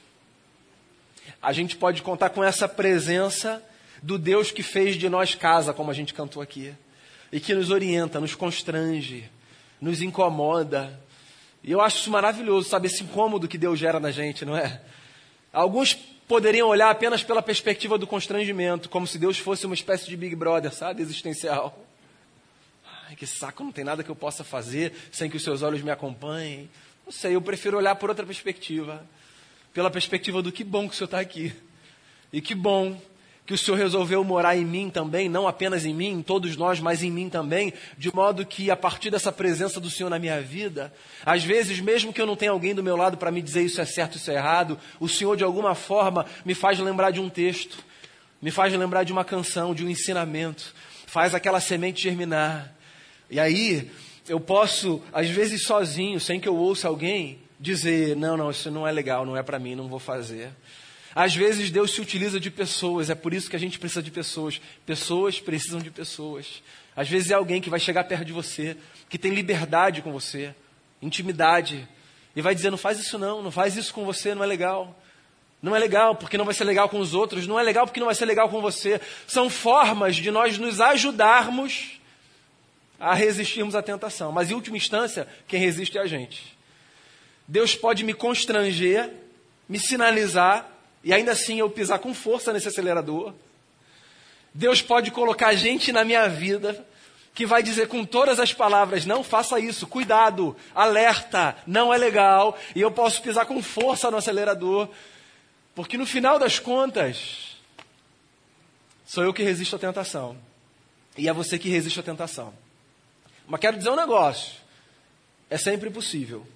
A 1.43 1.53
gente 1.53 1.77
pode 1.77 2.03
contar 2.03 2.31
com 2.31 2.43
essa 2.43 2.69
presença 2.69 3.63
do 4.03 4.19
Deus 4.19 4.51
que 4.51 4.63
fez 4.63 4.97
de 4.97 5.09
nós 5.09 5.35
casa, 5.35 5.73
como 5.73 5.91
a 5.91 5.95
gente 5.95 6.15
cantou 6.15 6.43
aqui. 6.43 6.75
E 7.33 7.39
que 7.39 7.55
nos 7.55 7.71
orienta, 7.71 8.21
nos 8.21 8.35
constrange, 8.35 9.31
nos 9.81 10.03
incomoda. 10.03 11.01
E 11.63 11.71
eu 11.71 11.81
acho 11.81 11.99
isso 11.99 12.11
maravilhoso, 12.11 12.69
sabe, 12.69 12.87
esse 12.87 13.05
incômodo 13.05 13.47
que 13.47 13.59
Deus 13.59 13.79
gera 13.79 14.01
na 14.01 14.11
gente, 14.11 14.45
não 14.45 14.57
é? 14.57 14.81
Alguns 15.53 15.95
poderiam 16.27 16.69
olhar 16.69 16.91
apenas 16.91 17.23
pela 17.23 17.43
perspectiva 17.43 17.99
do 17.99 18.07
constrangimento, 18.07 18.89
como 18.89 19.07
se 19.07 19.19
Deus 19.19 19.37
fosse 19.37 19.67
uma 19.67 19.75
espécie 19.75 20.07
de 20.07 20.17
Big 20.17 20.35
Brother, 20.35 20.73
sabe, 20.73 21.03
existencial. 21.03 21.85
Ai, 23.09 23.17
que 23.17 23.27
saco, 23.27 23.65
não 23.65 23.73
tem 23.73 23.85
nada 23.85 24.05
que 24.05 24.11
eu 24.11 24.17
possa 24.17 24.45
fazer 24.45 24.93
sem 25.11 25.29
que 25.29 25.37
os 25.37 25.43
seus 25.43 25.63
olhos 25.63 25.83
me 25.83 25.91
acompanhem. 25.91 26.71
Não 27.05 27.13
sei, 27.13 27.35
eu 27.35 27.43
prefiro 27.43 27.77
olhar 27.77 27.97
por 27.97 28.09
outra 28.09 28.25
perspectiva. 28.25 29.05
Pela 29.75 29.91
perspectiva 29.91 30.41
do 30.41 30.53
que 30.53 30.63
bom 30.63 30.89
que 30.89 30.95
o 30.95 30.97
Senhor 30.97 31.07
está 31.07 31.19
aqui. 31.19 31.53
E 32.33 32.41
que 32.41 32.55
bom 32.55 33.01
que 33.51 33.55
o 33.55 33.59
Senhor 33.59 33.77
resolveu 33.77 34.23
morar 34.23 34.57
em 34.57 34.65
mim 34.65 34.89
também, 34.89 35.29
não 35.29 35.49
apenas 35.49 35.85
em 35.85 35.93
mim, 35.93 36.11
em 36.11 36.23
todos 36.23 36.57
nós, 36.57 36.79
mas 36.79 37.03
em 37.03 37.11
mim 37.11 37.29
também, 37.29 37.73
de 37.99 38.15
modo 38.15 38.47
que 38.47 38.71
a 38.71 38.77
partir 38.77 39.11
dessa 39.11 39.33
presença 39.33 39.81
do 39.81 39.91
Senhor 39.91 40.09
na 40.09 40.21
minha 40.21 40.41
vida, 40.41 40.95
às 41.27 41.43
vezes, 41.43 41.81
mesmo 41.81 42.13
que 42.13 42.21
eu 42.21 42.27
não 42.27 42.37
tenha 42.37 42.53
alguém 42.53 42.77
do 42.77 42.81
meu 42.81 42.97
lado 42.97 43.17
para 43.17 43.33
me 43.33 43.43
dizer 43.43 43.63
isso 43.63 43.81
é 43.81 43.85
certo, 43.85 44.19
isso 44.19 44.31
é 44.31 44.35
errado, 44.35 44.79
o 45.01 45.09
Senhor 45.09 45.37
de 45.37 45.43
alguma 45.43 45.75
forma 45.75 46.27
me 46.45 46.55
faz 46.55 46.79
lembrar 46.79 47.11
de 47.11 47.19
um 47.19 47.29
texto, 47.29 47.79
me 48.41 48.53
faz 48.53 48.73
lembrar 48.73 49.03
de 49.03 49.13
uma 49.13 49.25
canção, 49.25 49.75
de 49.75 49.85
um 49.85 49.91
ensinamento, 49.91 50.73
faz 51.05 51.35
aquela 51.35 51.59
semente 51.59 52.05
germinar. 52.05 52.73
E 53.29 53.41
aí, 53.41 53.91
eu 54.29 54.39
posso, 54.39 55.03
às 55.13 55.29
vezes 55.29 55.65
sozinho, 55.65 56.21
sem 56.21 56.39
que 56.39 56.49
eu 56.49 56.55
ouça 56.55 56.87
alguém, 56.87 57.41
dizer: 57.59 58.15
não, 58.15 58.37
não, 58.37 58.49
isso 58.49 58.71
não 58.71 58.87
é 58.87 58.93
legal, 58.93 59.27
não 59.27 59.37
é 59.37 59.43
para 59.43 59.59
mim, 59.59 59.75
não 59.75 59.89
vou 59.89 59.99
fazer. 59.99 60.53
Às 61.15 61.35
vezes 61.35 61.71
Deus 61.71 61.93
se 61.93 62.01
utiliza 62.01 62.39
de 62.39 62.51
pessoas, 62.51 63.11
é 63.11 63.15
por 63.15 63.35
isso 63.35 63.51
que 63.51 63.57
a 63.57 63.59
gente 63.59 63.79
precisa 63.79 64.03
de 64.03 64.11
pessoas. 64.11 64.61
Pessoas 64.87 65.41
precisam 65.41 65.81
de 65.81 65.91
pessoas. 65.91 66.63
Às 66.95 67.09
vezes 67.09 67.31
é 67.31 67.35
alguém 67.35 67.61
que 67.61 67.71
vai 67.71 67.81
chegar 67.81 68.05
perto 68.05 68.25
de 68.25 68.33
você, 68.33 68.77
que 69.09 69.19
tem 69.19 69.33
liberdade 69.33 70.03
com 70.03 70.13
você, 70.13 70.55
intimidade, 71.03 71.89
e 72.35 72.43
vai 72.43 72.55
dizer: 72.55 72.71
não 72.71 72.79
faz 72.79 73.01
isso 73.01 73.19
não, 73.19 73.43
não 73.43 73.51
faz 73.51 73.77
isso 73.77 73.93
com 73.93 74.05
você, 74.05 74.35
não 74.35 74.45
é 74.45 74.47
legal. 74.47 74.97
Não 75.63 75.77
é 75.77 75.79
legal 75.79 76.15
porque 76.15 76.39
não 76.39 76.45
vai 76.45 76.55
ser 76.55 76.65
legal 76.65 76.89
com 76.89 76.99
os 76.99 77.13
outros, 77.13 77.47
não 77.47 77.61
é 77.61 77.63
legal 77.63 77.87
porque 77.87 78.01
não 78.01 78.07
vai 78.07 78.15
ser 78.15 78.25
legal 78.25 78.49
com 78.49 78.63
você. 78.63 79.01
São 79.27 79.51
formas 79.51 80.17
de 80.17 80.31
nós 80.31 80.57
nos 80.57 80.81
ajudarmos 80.81 82.01
a 82.99 83.15
resistirmos 83.15 83.75
à 83.75 83.83
tentação. 83.83 84.33
Mas, 84.33 84.51
em 84.51 84.55
última 84.55 84.77
instância, 84.77 85.27
quem 85.47 85.61
resiste 85.61 85.99
é 85.99 86.01
a 86.01 86.07
gente. 86.07 86.57
Deus 87.47 87.75
pode 87.75 88.05
me 88.05 88.15
constranger, 88.15 89.11
me 89.69 89.79
sinalizar, 89.79 90.67
e 91.03 91.13
ainda 91.13 91.33
assim 91.33 91.59
eu 91.59 91.71
pisar 91.71 91.99
com 91.99 92.13
força 92.13 92.53
nesse 92.53 92.69
acelerador. 92.69 93.33
Deus 94.53 94.83
pode 94.83 95.11
colocar 95.11 95.55
gente 95.55 95.93
na 95.93 96.05
minha 96.05 96.29
vida 96.29 96.87
que 97.35 97.47
vai 97.47 97.63
dizer 97.63 97.89
com 97.89 98.05
todas 98.05 98.39
as 98.39 98.53
palavras: 98.53 99.07
não 99.07 99.25
faça 99.25 99.59
isso, 99.59 99.87
cuidado, 99.87 100.57
alerta, 100.75 101.57
não 101.67 101.93
é 101.93 101.97
legal. 101.97 102.59
E 102.75 102.81
eu 102.81 102.91
posso 102.91 103.23
pisar 103.23 103.47
com 103.47 103.63
força 103.63 104.11
no 104.11 104.17
acelerador, 104.17 104.89
porque 105.75 105.97
no 105.97 106.05
final 106.05 106.39
das 106.39 106.59
contas, 106.59 107.57
sou 109.07 109.25
eu 109.25 109.33
que 109.33 109.43
resisto 109.43 109.77
à 109.77 109.79
tentação. 109.79 110.37
E 111.17 111.29
é 111.29 111.33
você 111.33 111.59
que 111.59 111.69
resiste 111.69 112.01
à 112.01 112.03
tentação. 112.03 112.53
Mas 113.47 113.61
quero 113.61 113.79
dizer 113.79 113.91
um 113.91 113.97
negócio: 113.97 114.53
é 115.49 115.57
sempre 115.57 115.89
possível. 115.89 116.47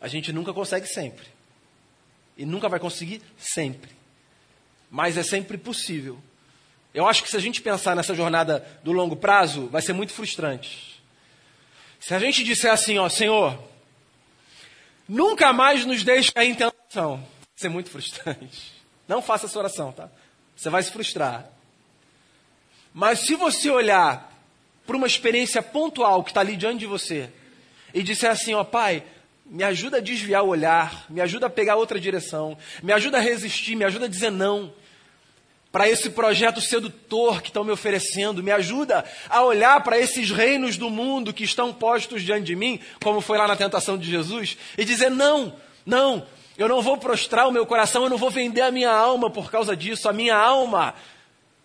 A 0.00 0.08
gente 0.08 0.32
nunca 0.32 0.52
consegue 0.52 0.86
sempre. 0.86 1.37
E 2.38 2.46
nunca 2.46 2.68
vai 2.68 2.78
conseguir 2.78 3.20
sempre. 3.36 3.90
Mas 4.88 5.18
é 5.18 5.22
sempre 5.24 5.58
possível. 5.58 6.18
Eu 6.94 7.06
acho 7.06 7.22
que 7.22 7.28
se 7.28 7.36
a 7.36 7.40
gente 7.40 7.60
pensar 7.60 7.94
nessa 7.94 8.14
jornada 8.14 8.64
do 8.82 8.92
longo 8.92 9.16
prazo, 9.16 9.66
vai 9.66 9.82
ser 9.82 9.92
muito 9.92 10.12
frustrante. 10.12 11.02
Se 12.00 12.14
a 12.14 12.18
gente 12.18 12.44
disser 12.44 12.72
assim, 12.72 12.96
ó, 12.96 13.08
Senhor, 13.08 13.58
nunca 15.08 15.52
mais 15.52 15.84
nos 15.84 16.04
deixe 16.04 16.32
cair 16.32 16.50
em 16.50 16.54
tentação, 16.54 17.16
vai 17.16 17.26
ser 17.56 17.68
muito 17.68 17.90
frustrante. 17.90 18.72
Não 19.06 19.20
faça 19.20 19.46
essa 19.46 19.58
oração, 19.58 19.90
tá? 19.90 20.08
Você 20.56 20.70
vai 20.70 20.82
se 20.82 20.92
frustrar. 20.92 21.50
Mas 22.94 23.20
se 23.20 23.34
você 23.34 23.70
olhar 23.70 24.32
para 24.86 24.96
uma 24.96 25.06
experiência 25.06 25.62
pontual 25.62 26.22
que 26.22 26.30
está 26.30 26.40
ali 26.40 26.56
diante 26.56 26.80
de 26.80 26.86
você 26.86 27.30
e 27.92 28.02
disser 28.02 28.30
assim: 28.30 28.54
Ó 28.54 28.64
Pai, 28.64 29.04
me 29.50 29.64
ajuda 29.64 29.96
a 29.96 30.00
desviar 30.00 30.44
o 30.44 30.48
olhar, 30.48 31.06
me 31.08 31.20
ajuda 31.20 31.46
a 31.46 31.50
pegar 31.50 31.76
outra 31.76 31.98
direção, 31.98 32.56
me 32.82 32.92
ajuda 32.92 33.16
a 33.16 33.20
resistir, 33.20 33.74
me 33.74 33.84
ajuda 33.84 34.04
a 34.04 34.08
dizer 34.08 34.30
não. 34.30 34.72
para 35.72 35.88
esse 35.88 36.10
projeto 36.10 36.60
sedutor 36.60 37.40
que 37.40 37.48
estão 37.48 37.64
me 37.64 37.70
oferecendo, 37.70 38.42
me 38.42 38.50
ajuda 38.50 39.04
a 39.28 39.42
olhar 39.42 39.82
para 39.82 39.98
esses 39.98 40.30
reinos 40.30 40.76
do 40.76 40.90
mundo 40.90 41.32
que 41.32 41.44
estão 41.44 41.72
postos 41.72 42.22
diante 42.22 42.44
de 42.44 42.56
mim, 42.56 42.80
como 43.02 43.20
foi 43.20 43.38
lá 43.38 43.46
na 43.46 43.56
tentação 43.56 43.96
de 43.96 44.10
Jesus, 44.10 44.56
e 44.76 44.84
dizer: 44.84 45.10
não, 45.10 45.54
não, 45.84 46.26
eu 46.56 46.68
não 46.68 46.82
vou 46.82 46.96
prostrar 46.98 47.48
o 47.48 47.52
meu 47.52 47.64
coração, 47.64 48.02
eu 48.02 48.10
não 48.10 48.18
vou 48.18 48.30
vender 48.30 48.62
a 48.62 48.70
minha 48.70 48.90
alma 48.90 49.30
por 49.30 49.50
causa 49.50 49.76
disso, 49.76 50.08
a 50.08 50.12
minha 50.12 50.36
alma 50.36 50.94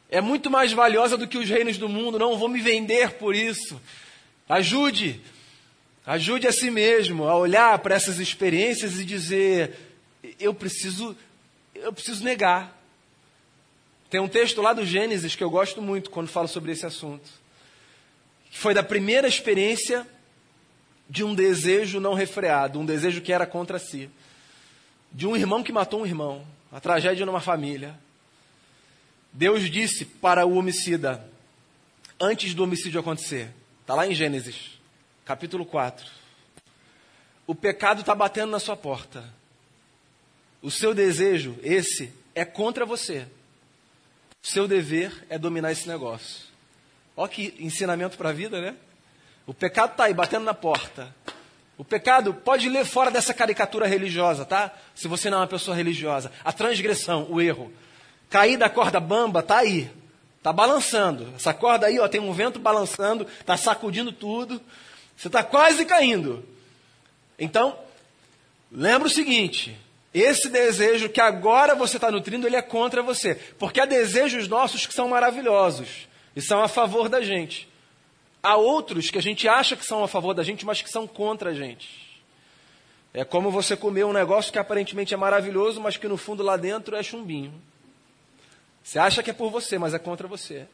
é 0.10 0.22
muito 0.22 0.50
mais 0.50 0.72
valiosa 0.72 1.17
do 1.17 1.28
que 1.28 1.38
os 1.38 1.50
reinos 1.50 1.78
do 1.78 1.89
mundo, 1.89 2.19
não 2.19 2.38
vou 2.38 2.48
me 2.48 2.62
vender 2.62 3.13
por 3.13 3.36
isso. 3.36 3.82
Ajude, 4.48 5.19
ajude 6.06 6.48
a 6.48 6.52
si 6.52 6.70
mesmo 6.70 7.28
a 7.28 7.36
olhar 7.36 7.78
para 7.80 7.96
essas 7.96 8.20
experiências 8.20 9.00
e 9.00 9.06
dizer: 9.06 9.78
eu 10.39 10.54
preciso, 10.54 11.16
eu 11.74 11.94
preciso 11.94 12.24
negar. 12.24 12.82
Tem 14.10 14.22
um 14.22 14.28
texto 14.28 14.62
lá 14.62 14.74
do 14.74 14.86
Gênesis 14.86 15.36
que 15.36 15.44
eu 15.44 15.50
gosto 15.50 15.82
muito 15.82 16.10
quando 16.12 16.28
falo 16.28 16.48
sobre 16.48 16.72
esse 16.72 16.86
assunto. 16.86 17.28
Que 18.52 18.60
foi 18.60 18.74
da 18.74 18.84
primeira 18.84 19.28
experiência 19.28 20.06
de 21.10 21.24
um 21.24 21.34
desejo 21.34 22.00
não 22.00 22.13
refreado, 22.13 22.80
um 22.80 22.86
desejo 22.86 23.22
que 23.22 23.34
era 23.34 23.46
contra 23.46 23.80
si. 23.80 24.10
De 25.12 25.26
um 25.26 25.36
irmão 25.36 25.63
que 25.63 25.72
matou 25.72 26.02
um 26.02 26.06
irmão, 26.06 26.46
a 26.72 26.80
tragédia 26.80 27.26
numa 27.26 27.42
família. 27.42 27.96
Deus 29.32 29.70
disse 29.70 30.06
para 30.06 30.46
o 30.46 30.58
homicida, 30.58 31.28
antes 32.20 32.54
do 32.54 32.63
homicídio 32.63 33.00
acontecer, 33.00 33.50
está 33.82 33.96
lá 33.96 34.08
em 34.08 34.13
Gênesis, 34.13 34.80
capítulo 35.26 35.66
4. 35.66 36.06
O 37.46 37.54
pecado 37.54 38.02
está 38.02 38.16
batendo 38.16 38.52
na 38.52 38.60
sua 38.60 38.76
porta. 38.76 39.24
O 40.62 40.72
seu 40.72 40.94
desejo, 40.94 41.58
esse, 41.62 42.14
é 42.34 42.46
contra 42.46 42.86
você. 42.86 43.28
Seu 44.42 44.68
dever 44.68 45.26
é 45.30 45.38
dominar 45.38 45.72
esse 45.72 45.88
negócio. 45.88 46.46
Olha 47.16 47.30
que 47.30 47.54
ensinamento 47.60 48.18
para 48.18 48.30
a 48.30 48.34
vida, 48.34 48.62
né? 48.62 48.76
O 49.46 49.54
pecado 49.54 49.92
está 49.92 50.06
aí, 50.06 50.14
batendo 50.14 50.46
na 50.46 50.54
porta. 50.54 51.14
O 51.78 51.84
pecado 51.84 52.34
pode 52.34 52.70
ler 52.70 52.86
fora 52.86 53.12
dessa 53.12 53.34
caricatura 53.34 53.88
religiosa, 53.88 54.46
tá? 54.46 54.74
Se 54.96 55.08
você 55.08 55.30
não 55.30 55.40
é 55.40 55.42
uma 55.42 55.48
pessoa 55.48 55.76
religiosa. 55.76 56.32
A 56.44 56.54
transgressão, 56.54 57.28
o 57.30 57.42
erro. 57.42 57.72
Cair 58.30 58.58
da 58.58 58.70
corda 58.70 59.00
bamba, 59.00 59.44
tá 59.44 59.58
aí. 59.58 59.92
Tá 60.42 60.54
balançando. 60.54 61.34
Essa 61.36 61.54
corda 61.54 61.88
aí, 61.88 62.00
ó, 62.00 62.08
tem 62.08 62.22
um 62.22 62.34
vento 62.34 62.60
balançando, 62.60 63.26
tá 63.46 63.58
sacudindo 63.58 64.12
tudo. 64.12 64.62
Você 65.15 65.28
está 65.28 65.43
quase 65.43 65.86
caindo. 65.86 66.43
Então, 67.38 67.78
lembra 68.71 69.08
o 69.08 69.12
seguinte: 69.12 69.78
esse 70.13 70.49
desejo 70.49 71.10
que 71.10 71.19
agora 71.19 71.73
você 71.73 71.97
está 71.97 72.12
nutrindo, 72.12 72.45
ele 72.45 72.56
é 72.56 72.62
contra 72.62 73.02
você. 73.02 73.36
Porque 73.58 73.82
há 73.82 73.86
desejos 73.86 74.47
nossos 74.47 74.86
que 74.86 74.93
são 74.93 75.08
maravilhosos 75.08 76.08
e 76.36 76.41
são 76.41 76.62
a 76.62 76.67
favor 76.67 77.10
da 77.10 77.21
gente. 77.21 77.67
Há 78.41 78.58
outros 78.58 79.10
que 79.10 79.17
a 79.17 79.21
gente 79.21 79.47
acha 79.47 79.76
que 79.76 79.86
são 79.86 80.04
a 80.04 80.08
favor 80.08 80.34
da 80.34 80.43
gente, 80.43 80.65
mas 80.65 80.82
que 80.82 80.89
são 80.89 81.08
contra 81.08 81.52
a 81.52 81.54
gente. 81.54 82.04
É 83.13 83.23
como 83.23 83.49
você 83.49 83.78
comer 83.78 84.06
um 84.06 84.13
negócio 84.13 84.52
que 84.52 84.60
aparentemente 84.60 85.13
é 85.13 85.17
maravilhoso, 85.17 85.80
mas 85.80 85.97
que 85.97 86.08
no 86.08 86.17
fundo 86.17 86.43
lá 86.43 86.58
dentro 86.58 86.95
é 86.95 87.02
chumbinho. 87.02 87.54
Você 88.84 88.99
acha 88.99 89.23
que 89.23 89.30
é 89.30 89.34
por 89.34 89.49
você, 89.49 89.78
mas 89.78 89.93
é 89.93 89.99
contra 89.99 90.28
você. 90.28 90.67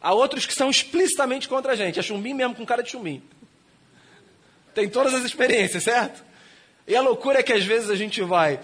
Há 0.00 0.12
outros 0.12 0.46
que 0.46 0.54
são 0.54 0.70
explicitamente 0.70 1.48
contra 1.48 1.72
a 1.72 1.76
gente. 1.76 1.98
É 1.98 2.02
chumbinho 2.02 2.36
mesmo 2.36 2.54
com 2.54 2.64
cara 2.64 2.82
de 2.82 2.90
chumbinho. 2.90 3.22
Tem 4.74 4.88
todas 4.88 5.14
as 5.14 5.24
experiências, 5.24 5.82
certo? 5.82 6.24
E 6.86 6.96
a 6.96 7.00
loucura 7.00 7.40
é 7.40 7.42
que 7.42 7.52
às 7.52 7.64
vezes 7.64 7.90
a 7.90 7.94
gente 7.94 8.22
vai 8.22 8.60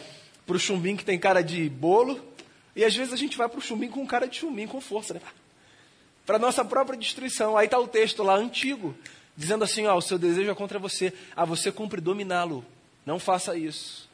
para 0.46 0.56
o 0.56 0.58
chumbim 0.58 0.96
que 0.96 1.04
tem 1.04 1.18
cara 1.18 1.42
de 1.42 1.68
bolo, 1.68 2.20
e 2.74 2.84
às 2.84 2.94
vezes 2.94 3.12
a 3.12 3.16
gente 3.16 3.36
vai 3.36 3.48
para 3.48 3.58
o 3.58 3.62
chumbim 3.62 3.88
com 3.88 4.06
cara 4.06 4.26
de 4.26 4.36
chumbim, 4.36 4.66
com 4.66 4.80
força, 4.80 5.14
né? 5.14 5.20
Para 6.24 6.38
nossa 6.38 6.64
própria 6.64 6.98
destruição. 6.98 7.56
Aí 7.56 7.66
está 7.66 7.78
o 7.78 7.88
texto 7.88 8.22
lá 8.22 8.34
antigo, 8.34 8.94
dizendo 9.36 9.64
assim: 9.64 9.86
ó, 9.86 9.96
o 9.96 10.02
seu 10.02 10.18
desejo 10.18 10.50
é 10.50 10.54
contra 10.54 10.78
você, 10.78 11.12
a 11.34 11.44
você 11.44 11.72
cumpre 11.72 12.00
dominá-lo. 12.00 12.64
Não 13.04 13.18
faça 13.18 13.56
isso. 13.56 14.08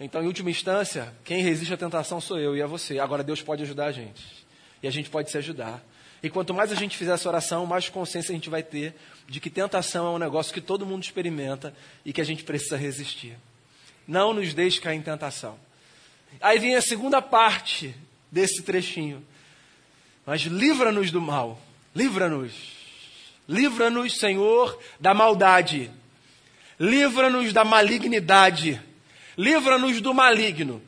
Então, 0.00 0.22
em 0.22 0.26
última 0.26 0.50
instância, 0.50 1.14
quem 1.24 1.42
resiste 1.42 1.74
à 1.74 1.76
tentação 1.76 2.20
sou 2.20 2.38
eu 2.38 2.56
e 2.56 2.60
é 2.60 2.66
você. 2.66 2.98
Agora 2.98 3.22
Deus 3.22 3.40
pode 3.40 3.62
ajudar 3.62 3.86
a 3.86 3.92
gente. 3.92 4.24
E 4.82 4.88
a 4.88 4.90
gente 4.90 5.08
pode 5.08 5.30
se 5.30 5.38
ajudar. 5.38 5.80
E 6.22 6.30
quanto 6.30 6.52
mais 6.54 6.72
a 6.72 6.74
gente 6.74 6.96
fizer 6.96 7.12
essa 7.12 7.28
oração, 7.28 7.66
mais 7.66 7.88
consciência 7.88 8.32
a 8.32 8.34
gente 8.34 8.50
vai 8.50 8.62
ter 8.62 8.94
de 9.28 9.40
que 9.40 9.50
tentação 9.50 10.06
é 10.06 10.10
um 10.10 10.18
negócio 10.18 10.52
que 10.52 10.60
todo 10.60 10.86
mundo 10.86 11.02
experimenta 11.02 11.74
e 12.04 12.12
que 12.12 12.20
a 12.20 12.24
gente 12.24 12.44
precisa 12.44 12.76
resistir. 12.76 13.36
Não 14.06 14.34
nos 14.34 14.52
deixe 14.52 14.80
cair 14.80 14.96
em 14.96 15.02
tentação. 15.02 15.58
Aí 16.40 16.58
vem 16.58 16.74
a 16.74 16.82
segunda 16.82 17.22
parte 17.22 17.94
desse 18.30 18.62
trechinho. 18.62 19.24
Mas 20.26 20.42
livra-nos 20.42 21.10
do 21.10 21.20
mal. 21.20 21.60
Livra-nos. 21.94 22.52
Livra-nos, 23.48 24.18
Senhor, 24.18 24.78
da 24.98 25.12
maldade. 25.12 25.90
Livra-nos 26.78 27.52
da 27.52 27.64
malignidade. 27.64 28.80
Livra-nos 29.36 30.00
do 30.00 30.12
maligno. 30.12 30.82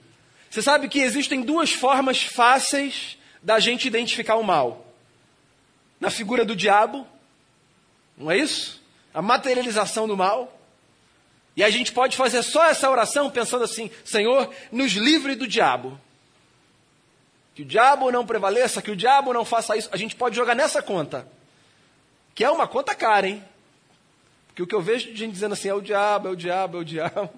Você 0.50 0.62
sabe 0.62 0.88
que 0.88 1.00
existem 1.00 1.42
duas 1.42 1.72
formas 1.72 2.22
fáceis 2.22 3.18
da 3.42 3.58
gente 3.58 3.86
identificar 3.86 4.36
o 4.36 4.42
mal 4.42 4.84
na 6.00 6.10
figura 6.10 6.44
do 6.44 6.54
diabo, 6.54 7.06
não 8.16 8.30
é 8.30 8.38
isso? 8.38 8.82
A 9.12 9.20
materialização 9.20 10.06
do 10.06 10.16
mal. 10.16 10.60
E 11.56 11.62
a 11.62 11.70
gente 11.70 11.92
pode 11.92 12.16
fazer 12.16 12.42
só 12.42 12.64
essa 12.64 12.90
oração 12.90 13.30
pensando 13.30 13.64
assim: 13.64 13.90
Senhor, 14.04 14.52
nos 14.72 14.92
livre 14.92 15.34
do 15.34 15.46
diabo. 15.46 15.98
Que 17.54 17.62
o 17.62 17.64
diabo 17.64 18.10
não 18.10 18.26
prevaleça, 18.26 18.82
que 18.82 18.90
o 18.90 18.96
diabo 18.96 19.32
não 19.32 19.44
faça 19.44 19.76
isso. 19.76 19.88
A 19.92 19.96
gente 19.96 20.16
pode 20.16 20.34
jogar 20.34 20.54
nessa 20.54 20.82
conta. 20.82 21.28
Que 22.34 22.42
é 22.42 22.50
uma 22.50 22.66
conta 22.66 22.94
cara, 22.94 23.28
hein? 23.28 23.44
Porque 24.48 24.62
o 24.62 24.66
que 24.66 24.74
eu 24.74 24.80
vejo 24.80 25.10
de 25.10 25.16
gente 25.16 25.32
dizendo 25.32 25.52
assim: 25.52 25.68
é 25.68 25.74
o 25.74 25.80
diabo, 25.80 26.28
é 26.28 26.30
o 26.32 26.36
diabo, 26.36 26.78
é 26.78 26.80
o 26.80 26.84
diabo. 26.84 27.30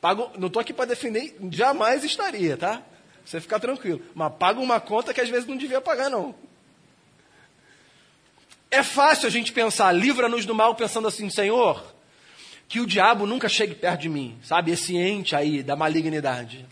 Pago, 0.00 0.30
não 0.36 0.48
estou 0.48 0.60
aqui 0.60 0.72
para 0.72 0.86
defender, 0.86 1.36
jamais 1.50 2.02
estaria, 2.02 2.56
tá? 2.56 2.82
Você 3.24 3.40
ficar 3.40 3.60
tranquilo. 3.60 4.02
Mas 4.14 4.32
paga 4.34 4.58
uma 4.58 4.80
conta 4.80 5.14
que 5.14 5.20
às 5.20 5.28
vezes 5.28 5.46
não 5.46 5.56
devia 5.56 5.80
pagar, 5.80 6.10
não. 6.10 6.34
É 8.72 8.82
fácil 8.82 9.26
a 9.26 9.30
gente 9.30 9.52
pensar, 9.52 9.92
livra-nos 9.92 10.46
do 10.46 10.54
mal, 10.54 10.74
pensando 10.74 11.06
assim, 11.06 11.28
Senhor, 11.28 11.84
que 12.66 12.80
o 12.80 12.86
diabo 12.86 13.26
nunca 13.26 13.46
chegue 13.46 13.74
perto 13.74 14.00
de 14.00 14.08
mim, 14.08 14.38
sabe? 14.42 14.70
Esse 14.70 14.96
ente 14.96 15.36
aí 15.36 15.62
da 15.62 15.76
malignidade. 15.76 16.64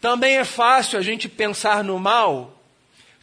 Também 0.00 0.38
é 0.38 0.44
fácil 0.44 0.98
a 0.98 1.02
gente 1.02 1.28
pensar 1.28 1.84
no 1.84 1.98
mal, 1.98 2.58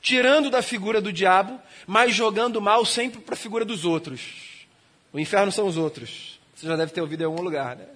tirando 0.01 0.51
da 0.51 0.61
figura 0.61 1.01
do 1.01 1.11
diabo, 1.11 1.59
mas 1.87 2.13
jogando 2.13 2.57
o 2.57 2.61
mal 2.61 2.85
sempre 2.85 3.19
para 3.21 3.33
a 3.33 3.37
figura 3.37 3.65
dos 3.65 3.85
outros. 3.85 4.67
O 5.11 5.19
inferno 5.19 5.51
são 5.51 5.65
os 5.65 5.75
outros. 5.75 6.39
Você 6.55 6.67
já 6.67 6.75
deve 6.75 6.91
ter 6.91 7.01
ouvido 7.01 7.21
em 7.23 7.25
algum 7.25 7.41
lugar, 7.41 7.75
né? 7.75 7.87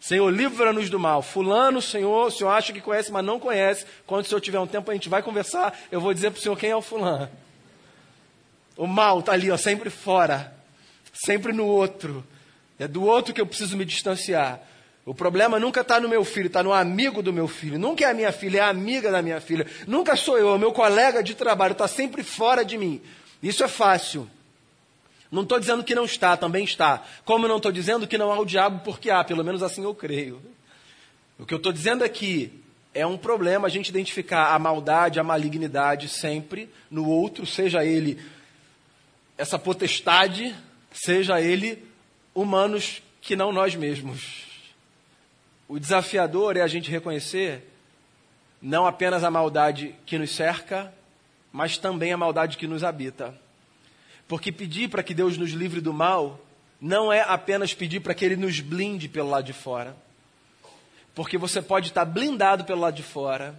Senhor, 0.00 0.28
livra-nos 0.28 0.90
do 0.90 0.98
mal. 0.98 1.22
Fulano, 1.22 1.80
Senhor, 1.80 2.26
o 2.26 2.30
Senhor 2.32 2.50
acha 2.50 2.72
que 2.72 2.80
conhece, 2.80 3.12
mas 3.12 3.24
não 3.24 3.38
conhece. 3.38 3.86
Quando 4.08 4.24
o 4.24 4.28
Senhor 4.28 4.40
tiver 4.40 4.58
um 4.58 4.66
tempo, 4.66 4.90
a 4.90 4.94
gente 4.94 5.08
vai 5.08 5.22
conversar. 5.22 5.72
Eu 5.88 6.00
vou 6.00 6.12
dizer 6.12 6.32
para 6.32 6.40
o 6.40 6.42
Senhor 6.42 6.58
quem 6.58 6.70
é 6.70 6.76
o 6.76 6.82
fulano. 6.82 7.30
O 8.82 8.86
mal 8.88 9.20
está 9.20 9.30
ali, 9.30 9.48
ó, 9.48 9.56
sempre 9.56 9.90
fora, 9.90 10.52
sempre 11.12 11.52
no 11.52 11.66
outro. 11.66 12.26
É 12.80 12.88
do 12.88 13.04
outro 13.04 13.32
que 13.32 13.40
eu 13.40 13.46
preciso 13.46 13.76
me 13.76 13.84
distanciar. 13.84 14.60
O 15.06 15.14
problema 15.14 15.56
nunca 15.60 15.82
está 15.82 16.00
no 16.00 16.08
meu 16.08 16.24
filho, 16.24 16.48
está 16.48 16.64
no 16.64 16.72
amigo 16.72 17.22
do 17.22 17.32
meu 17.32 17.46
filho. 17.46 17.78
Nunca 17.78 18.04
é 18.04 18.10
a 18.10 18.12
minha 18.12 18.32
filha, 18.32 18.58
é 18.58 18.60
a 18.62 18.68
amiga 18.70 19.12
da 19.12 19.22
minha 19.22 19.40
filha. 19.40 19.68
Nunca 19.86 20.16
sou 20.16 20.36
eu, 20.36 20.48
é 20.48 20.54
o 20.54 20.58
meu 20.58 20.72
colega 20.72 21.22
de 21.22 21.32
trabalho, 21.32 21.70
está 21.70 21.86
sempre 21.86 22.24
fora 22.24 22.64
de 22.64 22.76
mim. 22.76 23.00
Isso 23.40 23.62
é 23.62 23.68
fácil. 23.68 24.28
Não 25.30 25.44
estou 25.44 25.60
dizendo 25.60 25.84
que 25.84 25.94
não 25.94 26.04
está, 26.04 26.36
também 26.36 26.64
está. 26.64 27.04
Como 27.24 27.46
não 27.46 27.58
estou 27.58 27.70
dizendo 27.70 28.04
que 28.08 28.18
não 28.18 28.32
há 28.32 28.40
o 28.40 28.44
diabo, 28.44 28.80
porque 28.82 29.10
há, 29.10 29.22
pelo 29.22 29.44
menos 29.44 29.62
assim 29.62 29.84
eu 29.84 29.94
creio. 29.94 30.42
O 31.38 31.46
que 31.46 31.54
eu 31.54 31.58
estou 31.58 31.72
dizendo 31.72 32.02
aqui 32.02 32.52
é 32.92 33.06
um 33.06 33.16
problema 33.16 33.68
a 33.68 33.70
gente 33.70 33.90
identificar 33.90 34.52
a 34.52 34.58
maldade, 34.58 35.20
a 35.20 35.22
malignidade 35.22 36.08
sempre 36.08 36.68
no 36.90 37.08
outro, 37.08 37.46
seja 37.46 37.84
ele 37.84 38.18
essa 39.36 39.58
potestade, 39.58 40.54
seja 40.92 41.40
ele 41.40 41.84
humanos 42.34 43.02
que 43.20 43.36
não 43.36 43.52
nós 43.52 43.74
mesmos. 43.74 44.46
O 45.68 45.78
desafiador 45.78 46.56
é 46.56 46.60
a 46.60 46.66
gente 46.66 46.90
reconhecer 46.90 47.68
não 48.60 48.86
apenas 48.86 49.24
a 49.24 49.30
maldade 49.30 49.94
que 50.06 50.18
nos 50.18 50.34
cerca, 50.34 50.92
mas 51.50 51.76
também 51.76 52.12
a 52.12 52.16
maldade 52.16 52.56
que 52.56 52.66
nos 52.66 52.84
habita. 52.84 53.34
Porque 54.28 54.52
pedir 54.52 54.88
para 54.88 55.02
que 55.02 55.12
Deus 55.12 55.36
nos 55.36 55.50
livre 55.50 55.80
do 55.80 55.92
mal 55.92 56.40
não 56.80 57.12
é 57.12 57.20
apenas 57.20 57.74
pedir 57.74 58.00
para 58.00 58.14
que 58.14 58.24
Ele 58.24 58.36
nos 58.36 58.60
blinde 58.60 59.08
pelo 59.08 59.30
lado 59.30 59.44
de 59.44 59.52
fora. 59.52 59.96
Porque 61.14 61.36
você 61.36 61.60
pode 61.60 61.88
estar 61.88 62.04
blindado 62.04 62.64
pelo 62.64 62.80
lado 62.80 62.94
de 62.94 63.02
fora. 63.02 63.54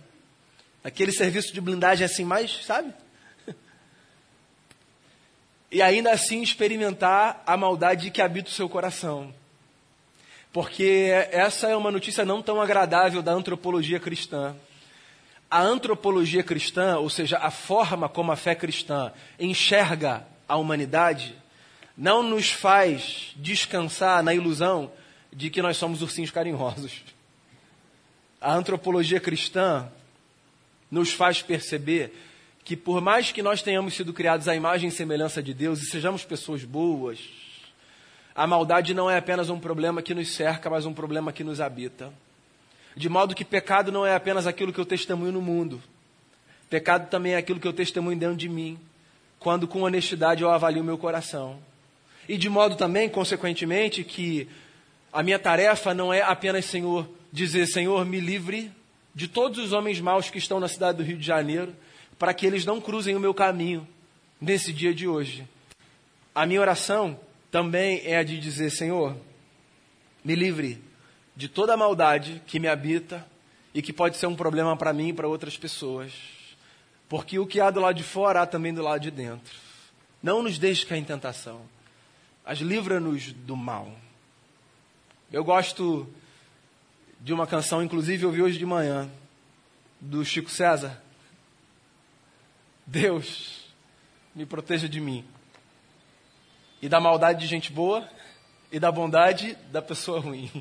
Aquele 0.84 1.12
serviço 1.12 1.54
de 1.54 1.62
blindagem 1.62 2.06
assim 2.06 2.26
mais, 2.26 2.66
sabe? 2.66 2.94
E 5.74 5.82
ainda 5.82 6.12
assim 6.12 6.44
experimentar 6.44 7.42
a 7.48 7.58
maldade 7.58 8.12
que 8.12 8.22
habita 8.22 8.48
o 8.48 8.54
seu 8.54 8.70
coração. 8.70 9.34
Porque 10.54 11.10
essa 11.32 11.68
é 11.68 11.76
uma 11.76 11.90
notícia 11.90 12.24
não 12.24 12.44
tão 12.44 12.62
agradável 12.62 13.24
da 13.24 13.32
antropologia 13.34 14.00
cristã. 14.00 14.56
a 15.50 15.62
antropologia 15.62 16.42
cristã, 16.42 16.98
ou 16.98 17.12
seja, 17.12 17.38
a 17.38 17.52
forma 17.52 18.10
como 18.10 18.32
a 18.32 18.36
fé 18.36 18.56
cristã 18.56 19.12
enxerga 19.40 20.26
a 20.48 20.56
humanidade, 20.56 21.36
não 21.96 22.24
nos 22.24 22.50
faz 22.52 23.34
descansar 23.36 24.24
na 24.24 24.34
ilusão 24.34 24.92
de 25.32 25.52
que 25.52 25.62
nós 25.62 25.78
somos 25.78 26.02
ursinhos 26.02 26.32
carinhosos. 26.32 27.04
A 28.42 28.52
antropologia 28.54 29.20
cristã 29.20 29.88
nos 30.90 31.14
faz 31.14 31.44
perceber 31.44 32.12
que, 32.64 32.78
por 32.78 33.02
mais 33.02 33.32
que 33.32 33.42
nós 33.42 33.62
tenhamos 33.62 33.94
sido 33.94 34.14
criados 34.14 34.48
à 34.48 34.56
imagem 34.56 34.90
e 34.90 34.92
semelhança 34.92 35.44
de 35.44 35.54
Deus 35.54 35.82
e 35.82 35.86
sejamos 35.86 36.24
pessoas 36.24 36.64
boas, 36.64 37.20
a 38.34 38.48
maldade 38.48 38.94
não 38.94 39.10
é 39.10 39.18
apenas 39.18 39.50
um 39.50 39.60
problema 39.60 40.02
que 40.02 40.14
nos 40.14 40.34
cerca, 40.34 40.70
mas 40.70 40.86
um 40.86 40.94
problema 40.94 41.34
que 41.34 41.44
nos 41.44 41.60
habita. 41.60 42.12
De 42.96 43.10
modo 43.10 43.36
que 43.36 43.44
pecado 43.44 43.92
não 43.92 44.06
é 44.06 44.16
apenas 44.16 44.48
aquilo 44.48 44.72
que 44.72 44.80
eu 44.80 44.86
testemunho 44.86 45.32
no 45.32 45.42
mundo. 45.42 45.82
Pecado 46.70 47.10
também 47.10 47.34
é 47.34 47.38
aquilo 47.38 47.60
que 47.60 47.68
eu 47.68 47.74
testemunho 47.74 48.18
dentro 48.18 48.38
de 48.38 48.50
mim, 48.50 48.80
quando 49.40 49.68
com 49.68 49.82
honestidade 49.82 50.42
eu 50.42 50.50
avalio 50.50 50.84
meu 50.84 50.98
coração. 50.98 51.60
E 52.28 52.38
de 52.38 52.50
modo 52.50 52.76
também, 52.76 53.10
consequentemente, 53.10 54.04
que 54.04 54.48
a 55.12 55.22
minha 55.22 55.38
tarefa 55.38 55.94
não 55.94 56.14
é 56.14 56.22
apenas, 56.22 56.66
Senhor, 56.66 57.08
dizer, 57.32 57.68
Senhor, 57.68 58.06
me 58.06 58.20
livre 58.20 58.72
de 59.14 59.28
todos 59.28 59.60
os 59.60 59.74
homens 59.74 60.00
maus 60.00 60.30
que 60.30 60.38
estão 60.38 60.60
na 60.60 60.68
cidade 60.68 60.98
do 60.98 61.04
Rio 61.04 61.18
de 61.18 61.26
Janeiro, 61.26 61.76
para 62.18 62.34
que 62.34 62.46
eles 62.46 62.66
não 62.66 62.80
cruzem 62.80 63.16
o 63.16 63.20
meu 63.20 63.34
caminho 63.34 63.88
nesse 64.40 64.72
dia 64.74 64.94
de 64.94 65.08
hoje. 65.08 65.48
A 66.34 66.46
minha 66.46 66.62
oração 66.62 67.20
também 67.52 68.02
é 68.04 68.18
a 68.18 68.24
de 68.24 68.40
dizer: 68.40 68.70
Senhor, 68.70 69.16
me 70.24 70.36
livre 70.36 70.84
de 71.36 71.48
toda 71.48 71.74
a 71.74 71.78
maldade 71.78 72.42
que 72.48 72.60
me 72.60 72.68
habita 72.68 73.26
e 73.74 73.82
que 73.82 73.92
pode 73.92 74.18
ser 74.18 74.28
um 74.28 74.36
problema 74.36 74.78
para 74.78 74.94
mim 74.94 75.10
e 75.10 75.14
para 75.14 75.28
outras 75.28 75.58
pessoas. 75.58 76.14
Porque 77.10 77.38
o 77.38 77.46
que 77.46 77.60
há 77.60 77.70
do 77.70 77.80
lado 77.80 77.98
de 77.98 78.04
fora 78.04 78.42
há 78.42 78.46
também 78.46 78.74
do 78.74 78.82
lado 78.82 79.02
de 79.02 79.12
dentro. 79.12 79.54
Não 80.22 80.42
nos 80.42 80.58
deixe 80.58 80.86
cair 80.86 81.00
em 81.00 81.04
tentação, 81.04 81.62
mas 82.46 82.60
livra-nos 82.60 83.34
do 83.34 83.58
mal. 83.58 83.92
Eu 85.32 85.44
gosto 85.44 86.08
de 87.20 87.34
uma 87.34 87.46
canção, 87.46 87.84
inclusive 87.84 88.26
ouvi 88.26 88.42
hoje 88.42 88.58
de 88.58 88.66
manhã, 88.66 89.10
do 90.00 90.24
Chico 90.24 90.50
César. 90.50 91.03
Deus, 92.86 93.66
me 94.36 94.46
proteja 94.46 94.90
de 94.90 95.00
mim 95.00 95.26
e 96.82 96.90
da 96.90 97.00
maldade 97.00 97.40
de 97.40 97.48
gente 97.48 97.72
boa 97.72 98.08
e 98.72 98.80
da 98.80 98.92
bondade 98.92 99.56
da 99.72 99.82
pessoa 99.82 100.20
ruim. 100.20 100.52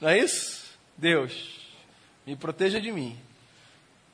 Não 0.00 0.08
é 0.08 0.18
isso? 0.18 0.78
Deus, 0.96 1.58
me 2.26 2.36
proteja 2.36 2.80
de 2.80 2.92
mim. 2.92 3.18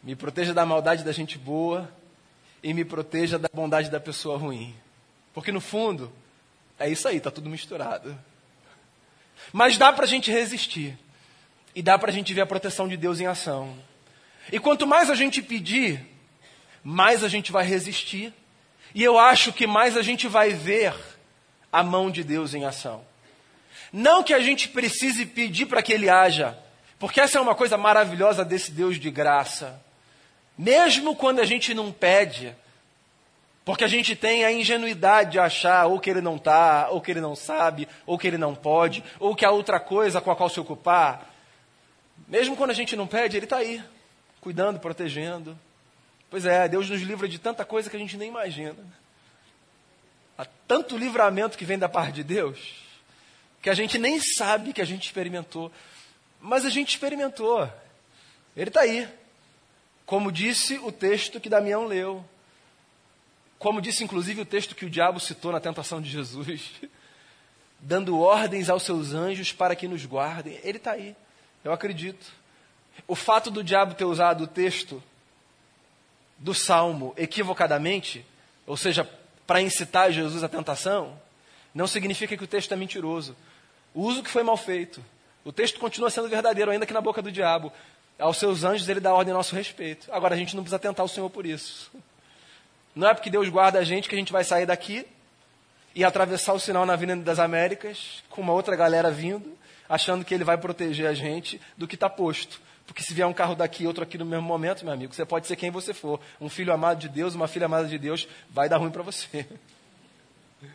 Me 0.02 0.14
proteja 0.14 0.54
da 0.54 0.64
maldade 0.64 1.02
da 1.02 1.10
gente 1.10 1.36
boa 1.36 1.90
e 2.62 2.72
me 2.72 2.84
proteja 2.84 3.38
da 3.38 3.48
bondade 3.52 3.90
da 3.90 3.98
pessoa 3.98 4.38
ruim. 4.38 4.74
Porque 5.34 5.50
no 5.50 5.60
fundo, 5.60 6.12
é 6.78 6.88
isso 6.88 7.08
aí, 7.08 7.16
está 7.16 7.30
tudo 7.30 7.50
misturado. 7.50 8.16
Mas 9.52 9.76
dá 9.76 9.92
para 9.92 10.04
a 10.04 10.08
gente 10.08 10.30
resistir. 10.30 10.96
E 11.74 11.82
dá 11.82 11.98
para 11.98 12.10
a 12.10 12.14
gente 12.14 12.32
ver 12.32 12.42
a 12.42 12.46
proteção 12.46 12.86
de 12.88 12.96
Deus 12.96 13.20
em 13.20 13.26
ação. 13.26 13.76
E 14.52 14.58
quanto 14.58 14.86
mais 14.86 15.10
a 15.10 15.14
gente 15.14 15.42
pedir, 15.42 16.00
mais 16.88 17.24
a 17.24 17.28
gente 17.28 17.50
vai 17.50 17.64
resistir 17.64 18.32
e 18.94 19.02
eu 19.02 19.18
acho 19.18 19.52
que 19.52 19.66
mais 19.66 19.96
a 19.96 20.02
gente 20.02 20.28
vai 20.28 20.50
ver 20.50 20.94
a 21.72 21.82
mão 21.82 22.12
de 22.12 22.22
Deus 22.22 22.54
em 22.54 22.64
ação. 22.64 23.04
Não 23.92 24.22
que 24.22 24.32
a 24.32 24.38
gente 24.38 24.68
precise 24.68 25.26
pedir 25.26 25.66
para 25.66 25.82
que 25.82 25.92
Ele 25.92 26.08
haja, 26.08 26.56
porque 26.96 27.20
essa 27.20 27.38
é 27.38 27.40
uma 27.40 27.56
coisa 27.56 27.76
maravilhosa 27.76 28.44
desse 28.44 28.70
Deus 28.70 29.00
de 29.00 29.10
graça. 29.10 29.82
Mesmo 30.56 31.16
quando 31.16 31.40
a 31.40 31.44
gente 31.44 31.74
não 31.74 31.90
pede, 31.90 32.54
porque 33.64 33.82
a 33.82 33.88
gente 33.88 34.14
tem 34.14 34.44
a 34.44 34.52
ingenuidade 34.52 35.32
de 35.32 35.40
achar 35.40 35.86
ou 35.86 35.98
que 35.98 36.08
ele 36.08 36.20
não 36.20 36.36
está, 36.36 36.86
ou 36.90 37.00
que 37.00 37.10
ele 37.10 37.20
não 37.20 37.34
sabe, 37.34 37.88
ou 38.06 38.16
que 38.16 38.28
ele 38.28 38.38
não 38.38 38.54
pode, 38.54 39.02
ou 39.18 39.34
que 39.34 39.44
há 39.44 39.50
outra 39.50 39.80
coisa 39.80 40.20
com 40.20 40.30
a 40.30 40.36
qual 40.36 40.48
se 40.48 40.60
ocupar. 40.60 41.34
Mesmo 42.28 42.56
quando 42.56 42.70
a 42.70 42.74
gente 42.74 42.94
não 42.94 43.08
pede, 43.08 43.36
ele 43.36 43.46
está 43.46 43.56
aí, 43.56 43.82
cuidando, 44.40 44.78
protegendo. 44.78 45.58
Pois 46.36 46.44
é, 46.44 46.68
Deus 46.68 46.90
nos 46.90 47.00
livra 47.00 47.26
de 47.26 47.38
tanta 47.38 47.64
coisa 47.64 47.88
que 47.88 47.96
a 47.96 47.98
gente 47.98 48.14
nem 48.18 48.28
imagina. 48.28 48.76
Há 50.36 50.44
tanto 50.68 50.94
livramento 50.94 51.56
que 51.56 51.64
vem 51.64 51.78
da 51.78 51.88
parte 51.88 52.16
de 52.16 52.24
Deus, 52.24 52.74
que 53.62 53.70
a 53.70 53.74
gente 53.74 53.96
nem 53.96 54.20
sabe 54.20 54.74
que 54.74 54.82
a 54.82 54.84
gente 54.84 55.06
experimentou. 55.06 55.72
Mas 56.38 56.66
a 56.66 56.68
gente 56.68 56.90
experimentou. 56.90 57.66
Ele 58.54 58.68
está 58.68 58.82
aí. 58.82 59.08
Como 60.04 60.30
disse 60.30 60.78
o 60.80 60.92
texto 60.92 61.40
que 61.40 61.48
Damião 61.48 61.86
leu. 61.86 62.22
Como 63.58 63.80
disse, 63.80 64.04
inclusive, 64.04 64.42
o 64.42 64.44
texto 64.44 64.74
que 64.74 64.84
o 64.84 64.90
diabo 64.90 65.18
citou 65.18 65.52
na 65.52 65.58
tentação 65.58 66.02
de 66.02 66.10
Jesus. 66.10 66.70
Dando 67.80 68.20
ordens 68.20 68.68
aos 68.68 68.82
seus 68.82 69.14
anjos 69.14 69.54
para 69.54 69.74
que 69.74 69.88
nos 69.88 70.04
guardem. 70.04 70.60
Ele 70.62 70.76
está 70.76 70.92
aí. 70.92 71.16
Eu 71.64 71.72
acredito. 71.72 72.30
O 73.08 73.14
fato 73.14 73.50
do 73.50 73.64
diabo 73.64 73.94
ter 73.94 74.04
usado 74.04 74.44
o 74.44 74.46
texto 74.46 75.02
do 76.38 76.54
salmo 76.54 77.14
equivocadamente, 77.16 78.24
ou 78.66 78.76
seja, 78.76 79.08
para 79.46 79.60
incitar 79.60 80.10
Jesus 80.12 80.42
à 80.42 80.48
tentação, 80.48 81.18
não 81.74 81.86
significa 81.86 82.36
que 82.36 82.44
o 82.44 82.48
texto 82.48 82.72
é 82.72 82.76
mentiroso. 82.76 83.36
O 83.94 84.02
uso 84.02 84.22
que 84.22 84.30
foi 84.30 84.42
mal 84.42 84.56
feito. 84.56 85.04
O 85.44 85.52
texto 85.52 85.78
continua 85.78 86.10
sendo 86.10 86.28
verdadeiro, 86.28 86.70
ainda 86.70 86.86
que 86.86 86.92
na 86.92 87.00
boca 87.00 87.22
do 87.22 87.30
diabo. 87.30 87.72
Aos 88.18 88.38
seus 88.38 88.64
anjos 88.64 88.88
ele 88.88 89.00
dá 89.00 89.14
ordem 89.14 89.32
a 89.32 89.36
nosso 89.36 89.54
respeito. 89.54 90.08
Agora 90.10 90.34
a 90.34 90.38
gente 90.38 90.56
não 90.56 90.62
precisa 90.62 90.78
tentar 90.78 91.04
o 91.04 91.08
Senhor 91.08 91.28
por 91.30 91.46
isso. 91.46 91.90
Não 92.94 93.08
é 93.08 93.14
porque 93.14 93.30
Deus 93.30 93.48
guarda 93.48 93.78
a 93.78 93.84
gente 93.84 94.08
que 94.08 94.14
a 94.14 94.18
gente 94.18 94.32
vai 94.32 94.42
sair 94.42 94.66
daqui 94.66 95.06
e 95.94 96.02
atravessar 96.04 96.54
o 96.54 96.58
sinal 96.58 96.84
na 96.86 96.94
Avenida 96.94 97.22
das 97.22 97.38
Américas 97.38 98.24
com 98.30 98.40
uma 98.40 98.52
outra 98.52 98.74
galera 98.74 99.10
vindo, 99.10 99.56
achando 99.88 100.24
que 100.24 100.34
ele 100.34 100.44
vai 100.44 100.58
proteger 100.58 101.06
a 101.06 101.14
gente 101.14 101.60
do 101.76 101.86
que 101.86 101.94
está 101.94 102.08
posto. 102.08 102.60
Porque 102.86 103.02
se 103.02 103.12
vier 103.12 103.26
um 103.26 103.32
carro 103.32 103.54
daqui 103.54 103.82
e 103.84 103.86
outro 103.86 104.02
aqui 104.02 104.16
no 104.16 104.24
mesmo 104.24 104.46
momento, 104.46 104.84
meu 104.84 104.94
amigo, 104.94 105.12
você 105.12 105.24
pode 105.24 105.46
ser 105.46 105.56
quem 105.56 105.70
você 105.70 105.92
for. 105.92 106.20
Um 106.40 106.48
filho 106.48 106.72
amado 106.72 107.00
de 107.00 107.08
Deus, 107.08 107.34
uma 107.34 107.48
filha 107.48 107.66
amada 107.66 107.88
de 107.88 107.98
Deus, 107.98 108.28
vai 108.48 108.68
dar 108.68 108.76
ruim 108.76 108.90
para 108.90 109.02
você. 109.02 109.46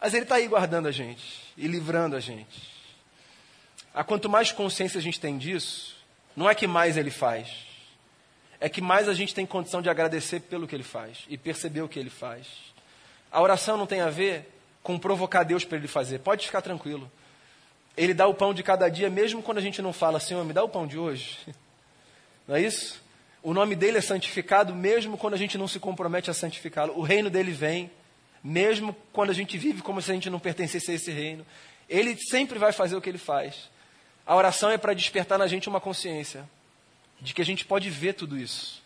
Mas 0.00 0.14
Ele 0.14 0.22
está 0.22 0.36
aí 0.36 0.48
guardando 0.48 0.88
a 0.88 0.90
gente 0.90 1.52
e 1.56 1.66
livrando 1.66 2.16
a 2.16 2.20
gente. 2.20 2.70
A 3.92 4.02
quanto 4.02 4.28
mais 4.28 4.50
consciência 4.50 4.98
a 4.98 5.02
gente 5.02 5.20
tem 5.20 5.36
disso, 5.36 5.96
não 6.34 6.48
é 6.48 6.54
que 6.54 6.66
mais 6.66 6.96
Ele 6.96 7.10
faz, 7.10 7.66
é 8.58 8.68
que 8.68 8.80
mais 8.80 9.08
a 9.08 9.14
gente 9.14 9.34
tem 9.34 9.44
condição 9.44 9.82
de 9.82 9.90
agradecer 9.90 10.40
pelo 10.40 10.66
que 10.66 10.74
Ele 10.74 10.84
faz 10.84 11.24
e 11.28 11.36
perceber 11.36 11.82
o 11.82 11.88
que 11.88 11.98
Ele 11.98 12.08
faz. 12.10 12.46
A 13.30 13.42
oração 13.42 13.76
não 13.76 13.86
tem 13.86 14.00
a 14.00 14.08
ver 14.08 14.48
com 14.82 14.98
provocar 14.98 15.42
Deus 15.42 15.64
para 15.64 15.76
Ele 15.76 15.88
fazer, 15.88 16.20
pode 16.20 16.46
ficar 16.46 16.62
tranquilo. 16.62 17.10
Ele 17.96 18.14
dá 18.14 18.26
o 18.26 18.34
pão 18.34 18.54
de 18.54 18.62
cada 18.62 18.88
dia, 18.88 19.10
mesmo 19.10 19.42
quando 19.42 19.58
a 19.58 19.62
gente 19.62 19.82
não 19.82 19.92
fala, 19.92 20.20
Senhor, 20.20 20.44
me 20.44 20.52
dá 20.52 20.62
o 20.62 20.68
pão 20.68 20.86
de 20.86 20.98
hoje. 20.98 21.38
Não 22.46 22.56
é 22.56 22.62
isso? 22.62 23.00
O 23.42 23.54
nome 23.54 23.76
dele 23.76 23.98
é 23.98 24.00
santificado, 24.00 24.74
mesmo 24.74 25.16
quando 25.16 25.34
a 25.34 25.36
gente 25.36 25.56
não 25.56 25.68
se 25.68 25.78
compromete 25.78 26.30
a 26.30 26.34
santificá-lo. 26.34 26.98
O 26.98 27.02
reino 27.02 27.30
dele 27.30 27.52
vem, 27.52 27.90
mesmo 28.42 28.94
quando 29.12 29.30
a 29.30 29.32
gente 29.32 29.56
vive 29.56 29.82
como 29.82 30.02
se 30.02 30.10
a 30.10 30.14
gente 30.14 30.28
não 30.28 30.40
pertencesse 30.40 30.90
a 30.90 30.94
esse 30.94 31.10
reino. 31.10 31.46
Ele 31.88 32.16
sempre 32.16 32.58
vai 32.58 32.72
fazer 32.72 32.96
o 32.96 33.00
que 33.00 33.08
ele 33.08 33.18
faz. 33.18 33.70
A 34.26 34.34
oração 34.34 34.70
é 34.70 34.76
para 34.76 34.94
despertar 34.94 35.38
na 35.38 35.46
gente 35.46 35.68
uma 35.68 35.80
consciência 35.80 36.48
de 37.20 37.32
que 37.32 37.40
a 37.40 37.44
gente 37.44 37.64
pode 37.64 37.88
ver 37.88 38.14
tudo 38.14 38.36
isso. 38.36 38.82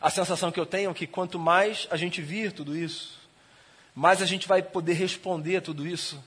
A 0.00 0.10
sensação 0.10 0.52
que 0.52 0.60
eu 0.60 0.66
tenho 0.66 0.90
é 0.90 0.94
que 0.94 1.06
quanto 1.06 1.38
mais 1.38 1.88
a 1.90 1.96
gente 1.96 2.20
vir 2.20 2.52
tudo 2.52 2.76
isso, 2.76 3.18
mais 3.94 4.20
a 4.20 4.26
gente 4.26 4.46
vai 4.46 4.62
poder 4.62 4.94
responder 4.94 5.56
a 5.56 5.60
tudo 5.60 5.86
isso 5.86 6.22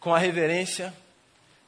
com 0.00 0.14
a 0.14 0.18
reverência 0.18 0.94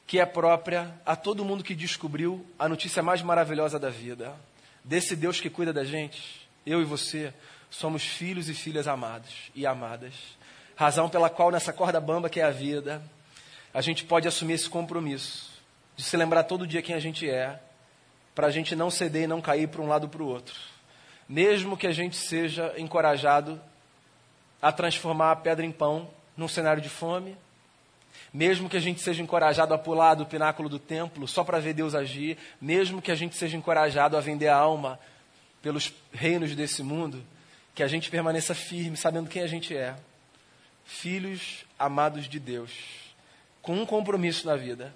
que 0.07 0.19
é 0.19 0.25
própria 0.25 0.93
a 1.05 1.15
todo 1.15 1.45
mundo 1.45 1.63
que 1.63 1.73
descobriu 1.73 2.45
a 2.59 2.67
notícia 2.67 3.01
mais 3.01 3.21
maravilhosa 3.21 3.79
da 3.79 3.89
vida. 3.89 4.35
Desse 4.83 5.15
Deus 5.15 5.39
que 5.39 5.49
cuida 5.49 5.71
da 5.71 5.83
gente, 5.83 6.47
eu 6.65 6.81
e 6.81 6.85
você, 6.85 7.33
somos 7.69 8.03
filhos 8.03 8.49
e 8.49 8.53
filhas 8.53 8.87
amados 8.87 9.51
e 9.55 9.65
amadas. 9.65 10.13
Razão 10.75 11.09
pela 11.09 11.29
qual 11.29 11.51
nessa 11.51 11.71
corda 11.71 12.01
bamba 12.01 12.29
que 12.29 12.39
é 12.39 12.43
a 12.43 12.51
vida, 12.51 13.01
a 13.73 13.81
gente 13.81 14.03
pode 14.03 14.27
assumir 14.27 14.53
esse 14.53 14.69
compromisso 14.69 15.51
de 15.95 16.03
se 16.03 16.17
lembrar 16.17 16.43
todo 16.43 16.67
dia 16.67 16.81
quem 16.81 16.95
a 16.95 16.99
gente 16.99 17.29
é, 17.29 17.59
para 18.33 18.47
a 18.47 18.51
gente 18.51 18.75
não 18.75 18.89
ceder 18.89 19.23
e 19.23 19.27
não 19.27 19.41
cair 19.41 19.67
para 19.67 19.81
um 19.81 19.87
lado 19.87 20.09
para 20.09 20.23
o 20.23 20.27
outro. 20.27 20.55
Mesmo 21.27 21.77
que 21.77 21.87
a 21.87 21.91
gente 21.91 22.17
seja 22.17 22.73
encorajado 22.77 23.61
a 24.61 24.71
transformar 24.71 25.31
a 25.31 25.35
pedra 25.35 25.65
em 25.65 25.71
pão 25.71 26.09
num 26.35 26.47
cenário 26.47 26.81
de 26.81 26.89
fome, 26.89 27.37
mesmo 28.33 28.69
que 28.69 28.77
a 28.77 28.81
gente 28.81 29.01
seja 29.01 29.21
encorajado 29.21 29.73
a 29.73 29.77
pular 29.77 30.15
do 30.15 30.25
pináculo 30.25 30.69
do 30.69 30.79
templo 30.79 31.27
só 31.27 31.43
para 31.43 31.59
ver 31.59 31.73
Deus 31.73 31.93
agir, 31.93 32.37
mesmo 32.59 33.01
que 33.01 33.11
a 33.11 33.15
gente 33.15 33.35
seja 33.35 33.57
encorajado 33.57 34.15
a 34.15 34.21
vender 34.21 34.47
a 34.47 34.55
alma 34.55 34.99
pelos 35.61 35.93
reinos 36.13 36.55
desse 36.55 36.81
mundo, 36.81 37.23
que 37.75 37.83
a 37.83 37.87
gente 37.87 38.09
permaneça 38.09 38.55
firme, 38.55 38.97
sabendo 38.97 39.29
quem 39.29 39.41
a 39.41 39.47
gente 39.47 39.75
é. 39.75 39.95
Filhos 40.85 41.65
amados 41.77 42.27
de 42.27 42.39
Deus, 42.39 42.71
com 43.61 43.75
um 43.75 43.85
compromisso 43.85 44.47
na 44.47 44.55
vida, 44.55 44.93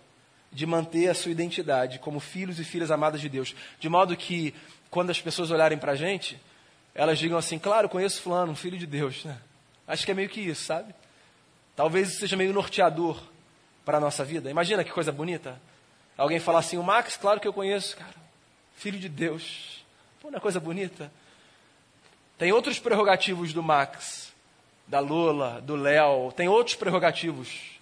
de 0.52 0.65
manter 0.65 1.10
a 1.10 1.13
sua 1.13 1.32
identidade 1.32 2.00
como 2.00 2.19
filhos 2.19 2.60
e 2.60 2.63
filhas 2.63 2.89
amadas 2.89 3.19
de 3.19 3.30
Deus. 3.30 3.54
De 3.80 3.89
modo 3.89 4.15
que, 4.15 4.54
quando 4.89 5.10
as 5.10 5.21
pessoas 5.21 5.52
olharem 5.52 5.78
para 5.78 5.91
a 5.91 5.95
gente, 5.95 6.39
elas 6.93 7.19
digam 7.19 7.38
assim: 7.38 7.60
Claro, 7.60 7.89
conheço 7.89 8.21
Fulano, 8.21 8.54
um 8.54 8.56
filho 8.56 8.78
de 8.78 8.88
Deus. 8.88 9.26
Né? 9.26 9.38
Acho 9.86 10.06
que 10.06 10.12
é 10.12 10.15
meio 10.15 10.30
que 10.30 10.41
isso, 10.41 10.63
sabe? 10.63 10.95
Talvez 11.75 12.09
isso 12.09 12.19
seja 12.19 12.38
meio 12.38 12.53
norteador 12.53 13.21
para 13.83 13.97
a 13.97 14.01
nossa 14.01 14.23
vida. 14.23 14.49
Imagina 14.49 14.83
que 14.83 14.91
coisa 14.91 15.11
bonita. 15.11 15.59
Alguém 16.17 16.39
falar 16.39 16.59
assim: 16.59 16.77
O 16.77 16.83
Max, 16.83 17.17
claro 17.17 17.39
que 17.39 17.47
eu 17.47 17.53
conheço, 17.53 17.97
cara. 17.97 18.15
Filho 18.75 18.99
de 18.99 19.09
Deus. 19.09 19.85
Pô, 20.21 20.31
não 20.31 20.38
é 20.38 20.41
coisa 20.41 20.59
bonita? 20.59 21.11
Tem 22.38 22.51
outros 22.51 22.79
prerrogativos 22.79 23.53
do 23.53 23.63
Max, 23.63 24.33
da 24.88 24.99
Lula, 24.99 25.61
do 25.61 25.75
Léo, 25.75 26.31
tem 26.33 26.47
outros 26.47 26.75
prerrogativos 26.75 27.79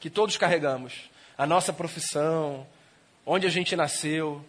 que 0.00 0.10
todos 0.10 0.36
carregamos. 0.36 1.10
A 1.36 1.46
nossa 1.46 1.72
profissão, 1.72 2.66
onde 3.24 3.46
a 3.46 3.50
gente 3.50 3.76
nasceu, 3.76 4.44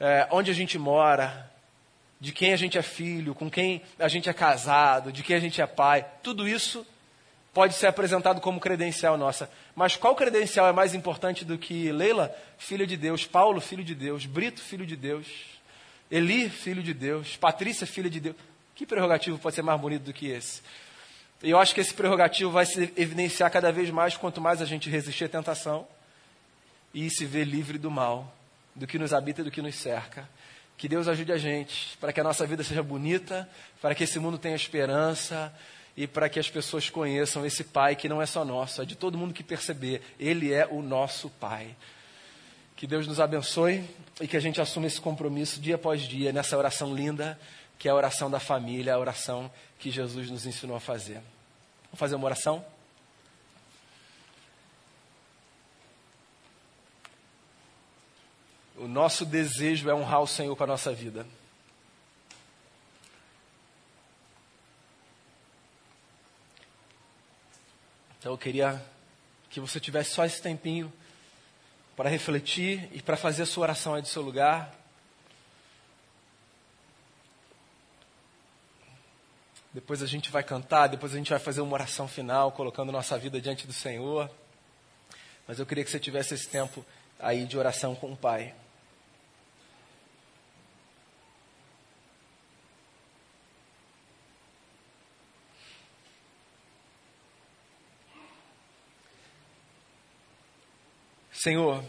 é, 0.00 0.26
onde 0.30 0.50
a 0.50 0.54
gente 0.54 0.78
mora, 0.78 1.48
de 2.20 2.32
quem 2.32 2.52
a 2.52 2.56
gente 2.56 2.76
é 2.76 2.82
filho, 2.82 3.34
com 3.34 3.50
quem 3.50 3.82
a 3.98 4.08
gente 4.08 4.28
é 4.28 4.32
casado, 4.32 5.12
de 5.12 5.22
quem 5.22 5.36
a 5.36 5.40
gente 5.40 5.60
é 5.60 5.66
pai. 5.66 6.04
Tudo 6.22 6.48
isso 6.48 6.84
pode 7.52 7.74
ser 7.74 7.86
apresentado 7.86 8.40
como 8.40 8.60
credencial 8.60 9.16
nossa. 9.16 9.50
Mas 9.74 9.96
qual 9.96 10.14
credencial 10.14 10.68
é 10.68 10.72
mais 10.72 10.94
importante 10.94 11.44
do 11.44 11.58
que 11.58 11.90
Leila, 11.92 12.34
filha 12.58 12.86
de 12.86 12.96
Deus, 12.96 13.26
Paulo, 13.26 13.60
filho 13.60 13.84
de 13.84 13.94
Deus, 13.94 14.26
Brito, 14.26 14.60
filho 14.60 14.86
de 14.86 14.96
Deus, 14.96 15.26
Eli, 16.10 16.48
filho 16.48 16.82
de 16.82 16.94
Deus, 16.94 17.36
Patrícia, 17.36 17.86
filha 17.86 18.10
de 18.10 18.20
Deus. 18.20 18.36
Que 18.74 18.86
prerrogativo 18.86 19.38
pode 19.38 19.54
ser 19.54 19.62
mais 19.62 19.80
bonito 19.80 20.02
do 20.02 20.12
que 20.12 20.28
esse? 20.28 20.62
E 21.42 21.50
eu 21.50 21.58
acho 21.58 21.74
que 21.74 21.80
esse 21.80 21.94
prerrogativo 21.94 22.50
vai 22.50 22.66
se 22.66 22.92
evidenciar 22.96 23.50
cada 23.50 23.72
vez 23.72 23.90
mais 23.90 24.16
quanto 24.16 24.40
mais 24.40 24.60
a 24.60 24.64
gente 24.64 24.90
resistir 24.90 25.24
à 25.24 25.28
tentação 25.28 25.86
e 26.92 27.08
se 27.10 27.24
ver 27.24 27.44
livre 27.44 27.78
do 27.78 27.90
mal, 27.90 28.34
do 28.74 28.86
que 28.86 28.98
nos 28.98 29.12
habita 29.12 29.40
e 29.40 29.44
do 29.44 29.50
que 29.50 29.62
nos 29.62 29.74
cerca. 29.74 30.28
Que 30.76 30.88
Deus 30.88 31.08
ajude 31.08 31.32
a 31.32 31.36
gente 31.36 31.96
para 31.98 32.12
que 32.12 32.20
a 32.20 32.24
nossa 32.24 32.46
vida 32.46 32.62
seja 32.62 32.82
bonita, 32.82 33.48
para 33.80 33.94
que 33.94 34.04
esse 34.04 34.18
mundo 34.18 34.38
tenha 34.38 34.56
esperança 34.56 35.54
e 35.96 36.06
para 36.06 36.28
que 36.28 36.38
as 36.38 36.48
pessoas 36.48 36.88
conheçam 36.88 37.44
esse 37.44 37.64
Pai 37.64 37.96
que 37.96 38.08
não 38.08 38.22
é 38.22 38.26
só 38.26 38.44
nosso, 38.44 38.82
é 38.82 38.84
de 38.84 38.94
todo 38.94 39.18
mundo 39.18 39.34
que 39.34 39.42
perceber. 39.42 40.02
Ele 40.18 40.52
é 40.52 40.66
o 40.66 40.82
nosso 40.82 41.28
Pai. 41.28 41.74
Que 42.76 42.86
Deus 42.86 43.06
nos 43.06 43.20
abençoe 43.20 43.84
e 44.20 44.26
que 44.26 44.36
a 44.36 44.40
gente 44.40 44.60
assuma 44.60 44.86
esse 44.86 45.00
compromisso 45.00 45.60
dia 45.60 45.74
após 45.74 46.02
dia 46.02 46.32
nessa 46.32 46.56
oração 46.56 46.94
linda, 46.94 47.38
que 47.78 47.88
é 47.88 47.90
a 47.90 47.94
oração 47.94 48.30
da 48.30 48.40
família, 48.40 48.94
a 48.94 48.98
oração 48.98 49.50
que 49.78 49.90
Jesus 49.90 50.30
nos 50.30 50.46
ensinou 50.46 50.76
a 50.76 50.80
fazer. 50.80 51.20
Vamos 51.84 51.98
fazer 51.98 52.14
uma 52.14 52.26
oração? 52.26 52.64
O 58.76 58.88
nosso 58.88 59.26
desejo 59.26 59.90
é 59.90 59.94
honrar 59.94 60.22
o 60.22 60.26
Senhor 60.26 60.56
com 60.56 60.64
a 60.64 60.66
nossa 60.66 60.90
vida. 60.90 61.26
Então 68.20 68.32
eu 68.32 68.38
queria 68.38 68.84
que 69.48 69.58
você 69.60 69.80
tivesse 69.80 70.10
só 70.10 70.26
esse 70.26 70.42
tempinho 70.42 70.92
para 71.96 72.10
refletir 72.10 72.86
e 72.92 73.00
para 73.00 73.16
fazer 73.16 73.44
a 73.44 73.46
sua 73.46 73.62
oração 73.62 73.94
aí 73.94 74.02
do 74.02 74.08
seu 74.08 74.20
lugar. 74.20 74.74
Depois 79.72 80.02
a 80.02 80.06
gente 80.06 80.30
vai 80.30 80.42
cantar, 80.42 80.88
depois 80.88 81.14
a 81.14 81.16
gente 81.16 81.30
vai 81.30 81.38
fazer 81.38 81.62
uma 81.62 81.72
oração 81.72 82.06
final, 82.06 82.52
colocando 82.52 82.92
nossa 82.92 83.16
vida 83.16 83.40
diante 83.40 83.66
do 83.66 83.72
Senhor. 83.72 84.30
Mas 85.48 85.58
eu 85.58 85.64
queria 85.64 85.82
que 85.82 85.90
você 85.90 85.98
tivesse 85.98 86.34
esse 86.34 86.46
tempo 86.46 86.84
aí 87.18 87.46
de 87.46 87.56
oração 87.56 87.94
com 87.94 88.12
o 88.12 88.16
Pai. 88.16 88.54
Senhor, 101.42 101.82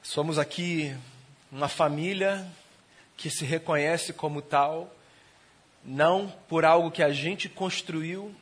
somos 0.00 0.38
aqui 0.38 0.96
uma 1.50 1.66
família 1.66 2.46
que 3.16 3.28
se 3.28 3.44
reconhece 3.44 4.12
como 4.12 4.40
tal, 4.40 4.94
não 5.84 6.32
por 6.48 6.64
algo 6.64 6.92
que 6.92 7.02
a 7.02 7.12
gente 7.12 7.48
construiu, 7.48 8.32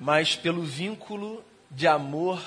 mas 0.00 0.34
pelo 0.34 0.62
vínculo 0.62 1.44
de 1.70 1.86
amor 1.86 2.42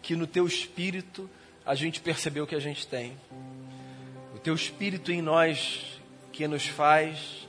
que 0.00 0.16
no 0.16 0.26
teu 0.26 0.46
espírito 0.46 1.28
a 1.62 1.74
gente 1.74 2.00
percebeu 2.00 2.46
que 2.46 2.54
a 2.54 2.60
gente 2.60 2.86
tem. 2.86 3.14
O 4.34 4.38
teu 4.38 4.54
espírito 4.54 5.12
em 5.12 5.20
nós 5.20 6.00
que 6.32 6.48
nos 6.48 6.66
faz 6.66 7.46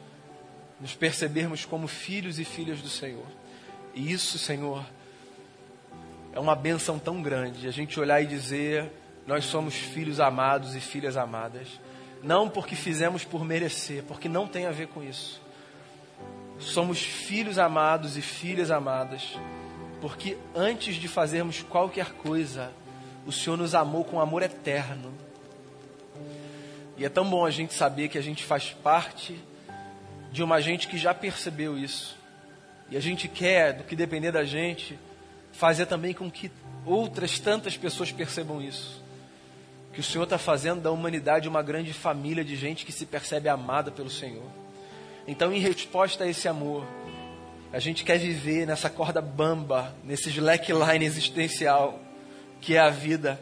nos 0.81 0.93
percebermos 0.93 1.63
como 1.63 1.87
filhos 1.87 2.39
e 2.39 2.43
filhas 2.43 2.81
do 2.81 2.89
Senhor. 2.89 3.25
E 3.95 4.11
isso, 4.11 4.37
Senhor, 4.37 4.85
é 6.33 6.39
uma 6.39 6.55
benção 6.55 6.97
tão 6.97 7.21
grande 7.21 7.67
a 7.67 7.71
gente 7.71 7.99
olhar 7.99 8.21
e 8.21 8.25
dizer: 8.25 8.91
nós 9.25 9.45
somos 9.45 9.75
filhos 9.75 10.19
amados 10.19 10.75
e 10.75 10.81
filhas 10.81 11.15
amadas. 11.15 11.67
Não 12.21 12.49
porque 12.49 12.75
fizemos 12.75 13.23
por 13.23 13.43
merecer, 13.45 14.03
porque 14.03 14.27
não 14.27 14.47
tem 14.47 14.65
a 14.65 14.71
ver 14.71 14.87
com 14.87 15.03
isso. 15.03 15.41
Somos 16.57 17.03
filhos 17.03 17.57
amados 17.57 18.17
e 18.17 18.21
filhas 18.21 18.71
amadas, 18.71 19.37
porque 19.99 20.37
antes 20.55 20.95
de 20.95 21.07
fazermos 21.07 21.61
qualquer 21.61 22.13
coisa, 22.13 22.71
o 23.25 23.31
Senhor 23.31 23.57
nos 23.57 23.75
amou 23.75 24.03
com 24.05 24.19
amor 24.19 24.41
eterno. 24.41 25.13
E 26.95 27.03
é 27.03 27.09
tão 27.09 27.29
bom 27.29 27.45
a 27.45 27.51
gente 27.51 27.73
saber 27.73 28.07
que 28.07 28.17
a 28.17 28.21
gente 28.21 28.43
faz 28.43 28.69
parte 28.69 29.37
de 30.31 30.41
uma 30.41 30.61
gente 30.61 30.87
que 30.87 30.97
já 30.97 31.13
percebeu 31.13 31.77
isso. 31.77 32.17
E 32.89 32.95
a 32.95 32.99
gente 32.99 33.27
quer, 33.27 33.73
do 33.73 33.83
que 33.83 33.95
depender 33.95 34.31
da 34.31 34.43
gente, 34.43 34.97
fazer 35.53 35.85
também 35.85 36.13
com 36.13 36.29
que 36.29 36.51
outras 36.85 37.39
tantas 37.39 37.77
pessoas 37.77 38.11
percebam 38.11 38.61
isso. 38.61 39.01
Que 39.93 39.99
o 39.99 40.03
Senhor 40.03 40.23
está 40.25 40.37
fazendo 40.37 40.81
da 40.81 40.91
humanidade 40.91 41.47
uma 41.47 41.61
grande 41.61 41.93
família 41.93 42.43
de 42.43 42.55
gente 42.55 42.85
que 42.85 42.91
se 42.91 43.05
percebe 43.05 43.47
amada 43.47 43.91
pelo 43.91 44.09
Senhor. 44.09 44.49
Então, 45.27 45.53
em 45.53 45.59
resposta 45.59 46.25
a 46.25 46.27
esse 46.27 46.47
amor, 46.47 46.85
a 47.71 47.79
gente 47.79 48.03
quer 48.03 48.17
viver 48.17 48.67
nessa 48.67 48.89
corda 48.89 49.21
bamba, 49.21 49.95
nesse 50.03 50.29
slackline 50.29 51.05
existencial, 51.05 51.99
que 52.59 52.75
é 52.75 52.79
a 52.79 52.89
vida, 52.89 53.39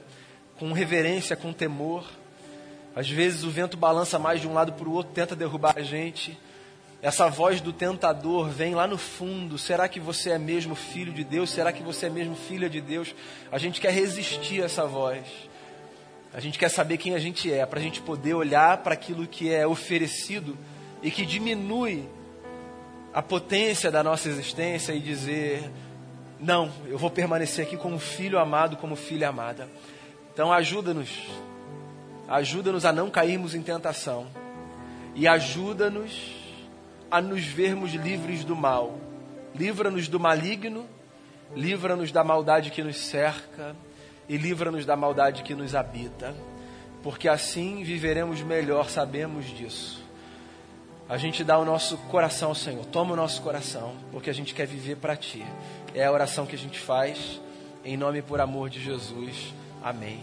com 0.59 0.71
reverência, 0.73 1.35
com 1.35 1.51
temor. 1.51 2.05
Às 2.95 3.09
vezes 3.09 3.43
o 3.43 3.49
vento 3.49 3.77
balança 3.77 4.19
mais 4.19 4.41
de 4.41 4.47
um 4.47 4.53
lado 4.53 4.73
para 4.73 4.87
o 4.87 4.93
outro, 4.93 5.13
tenta 5.13 5.35
derrubar 5.35 5.73
a 5.77 5.81
gente. 5.81 6.37
Essa 7.01 7.27
voz 7.29 7.59
do 7.61 7.73
tentador 7.73 8.49
vem 8.49 8.75
lá 8.75 8.85
no 8.85 8.97
fundo. 8.97 9.57
Será 9.57 9.87
que 9.87 9.99
você 9.99 10.31
é 10.31 10.37
mesmo 10.37 10.75
filho 10.75 11.11
de 11.11 11.23
Deus? 11.23 11.49
Será 11.49 11.71
que 11.71 11.81
você 11.81 12.05
é 12.05 12.09
mesmo 12.09 12.35
filha 12.35 12.69
de 12.69 12.79
Deus? 12.79 13.15
A 13.51 13.57
gente 13.57 13.81
quer 13.81 13.91
resistir 13.91 14.61
a 14.61 14.65
essa 14.65 14.85
voz. 14.85 15.25
A 16.31 16.39
gente 16.39 16.59
quer 16.59 16.69
saber 16.69 16.97
quem 16.97 17.15
a 17.15 17.19
gente 17.19 17.51
é, 17.51 17.65
para 17.65 17.79
a 17.79 17.81
gente 17.81 18.01
poder 18.01 18.35
olhar 18.35 18.77
para 18.77 18.93
aquilo 18.93 19.25
que 19.25 19.51
é 19.51 19.65
oferecido 19.65 20.55
e 21.01 21.09
que 21.09 21.25
diminui 21.25 22.07
a 23.11 23.21
potência 23.21 23.89
da 23.89 24.03
nossa 24.03 24.29
existência 24.29 24.93
e 24.93 24.99
dizer: 24.99 25.69
não, 26.39 26.71
eu 26.85 26.99
vou 26.99 27.09
permanecer 27.09 27.65
aqui 27.65 27.75
como 27.75 27.97
filho 27.97 28.37
amado, 28.37 28.77
como 28.77 28.95
filha 28.95 29.27
amada. 29.27 29.67
Então 30.31 30.53
ajuda-nos, 30.53 31.09
ajuda-nos 32.27 32.85
a 32.85 32.93
não 32.93 33.09
cairmos 33.09 33.55
em 33.55 33.61
tentação 33.61 34.27
e 35.15 35.27
ajuda-nos 35.27 36.40
a 37.11 37.21
nos 37.21 37.45
vermos 37.45 37.91
livres 37.91 38.43
do 38.45 38.55
mal. 38.55 38.97
Livra-nos 39.53 40.07
do 40.07 40.19
maligno, 40.19 40.87
livra-nos 41.53 42.11
da 42.11 42.23
maldade 42.23 42.71
que 42.71 42.81
nos 42.81 42.97
cerca 42.97 43.75
e 44.29 44.37
livra-nos 44.37 44.85
da 44.85 44.95
maldade 44.95 45.43
que 45.43 45.53
nos 45.53 45.75
habita, 45.75 46.33
porque 47.03 47.27
assim 47.27 47.83
viveremos 47.83 48.41
melhor, 48.41 48.89
sabemos 48.89 49.45
disso. 49.45 50.01
A 51.09 51.17
gente 51.17 51.43
dá 51.43 51.59
o 51.59 51.65
nosso 51.65 51.97
coração 51.97 52.49
ao 52.49 52.55
Senhor, 52.55 52.85
toma 52.85 53.11
o 53.11 53.17
nosso 53.17 53.41
coração, 53.41 53.93
porque 54.13 54.29
a 54.29 54.33
gente 54.33 54.53
quer 54.53 54.65
viver 54.65 54.95
para 54.95 55.17
Ti. 55.17 55.45
É 55.93 56.05
a 56.05 56.11
oração 56.11 56.45
que 56.45 56.55
a 56.55 56.57
gente 56.57 56.79
faz, 56.79 57.41
em 57.83 57.97
nome 57.97 58.19
e 58.19 58.21
por 58.21 58.39
amor 58.39 58.69
de 58.69 58.81
Jesus. 58.81 59.53
Amém. 59.83 60.21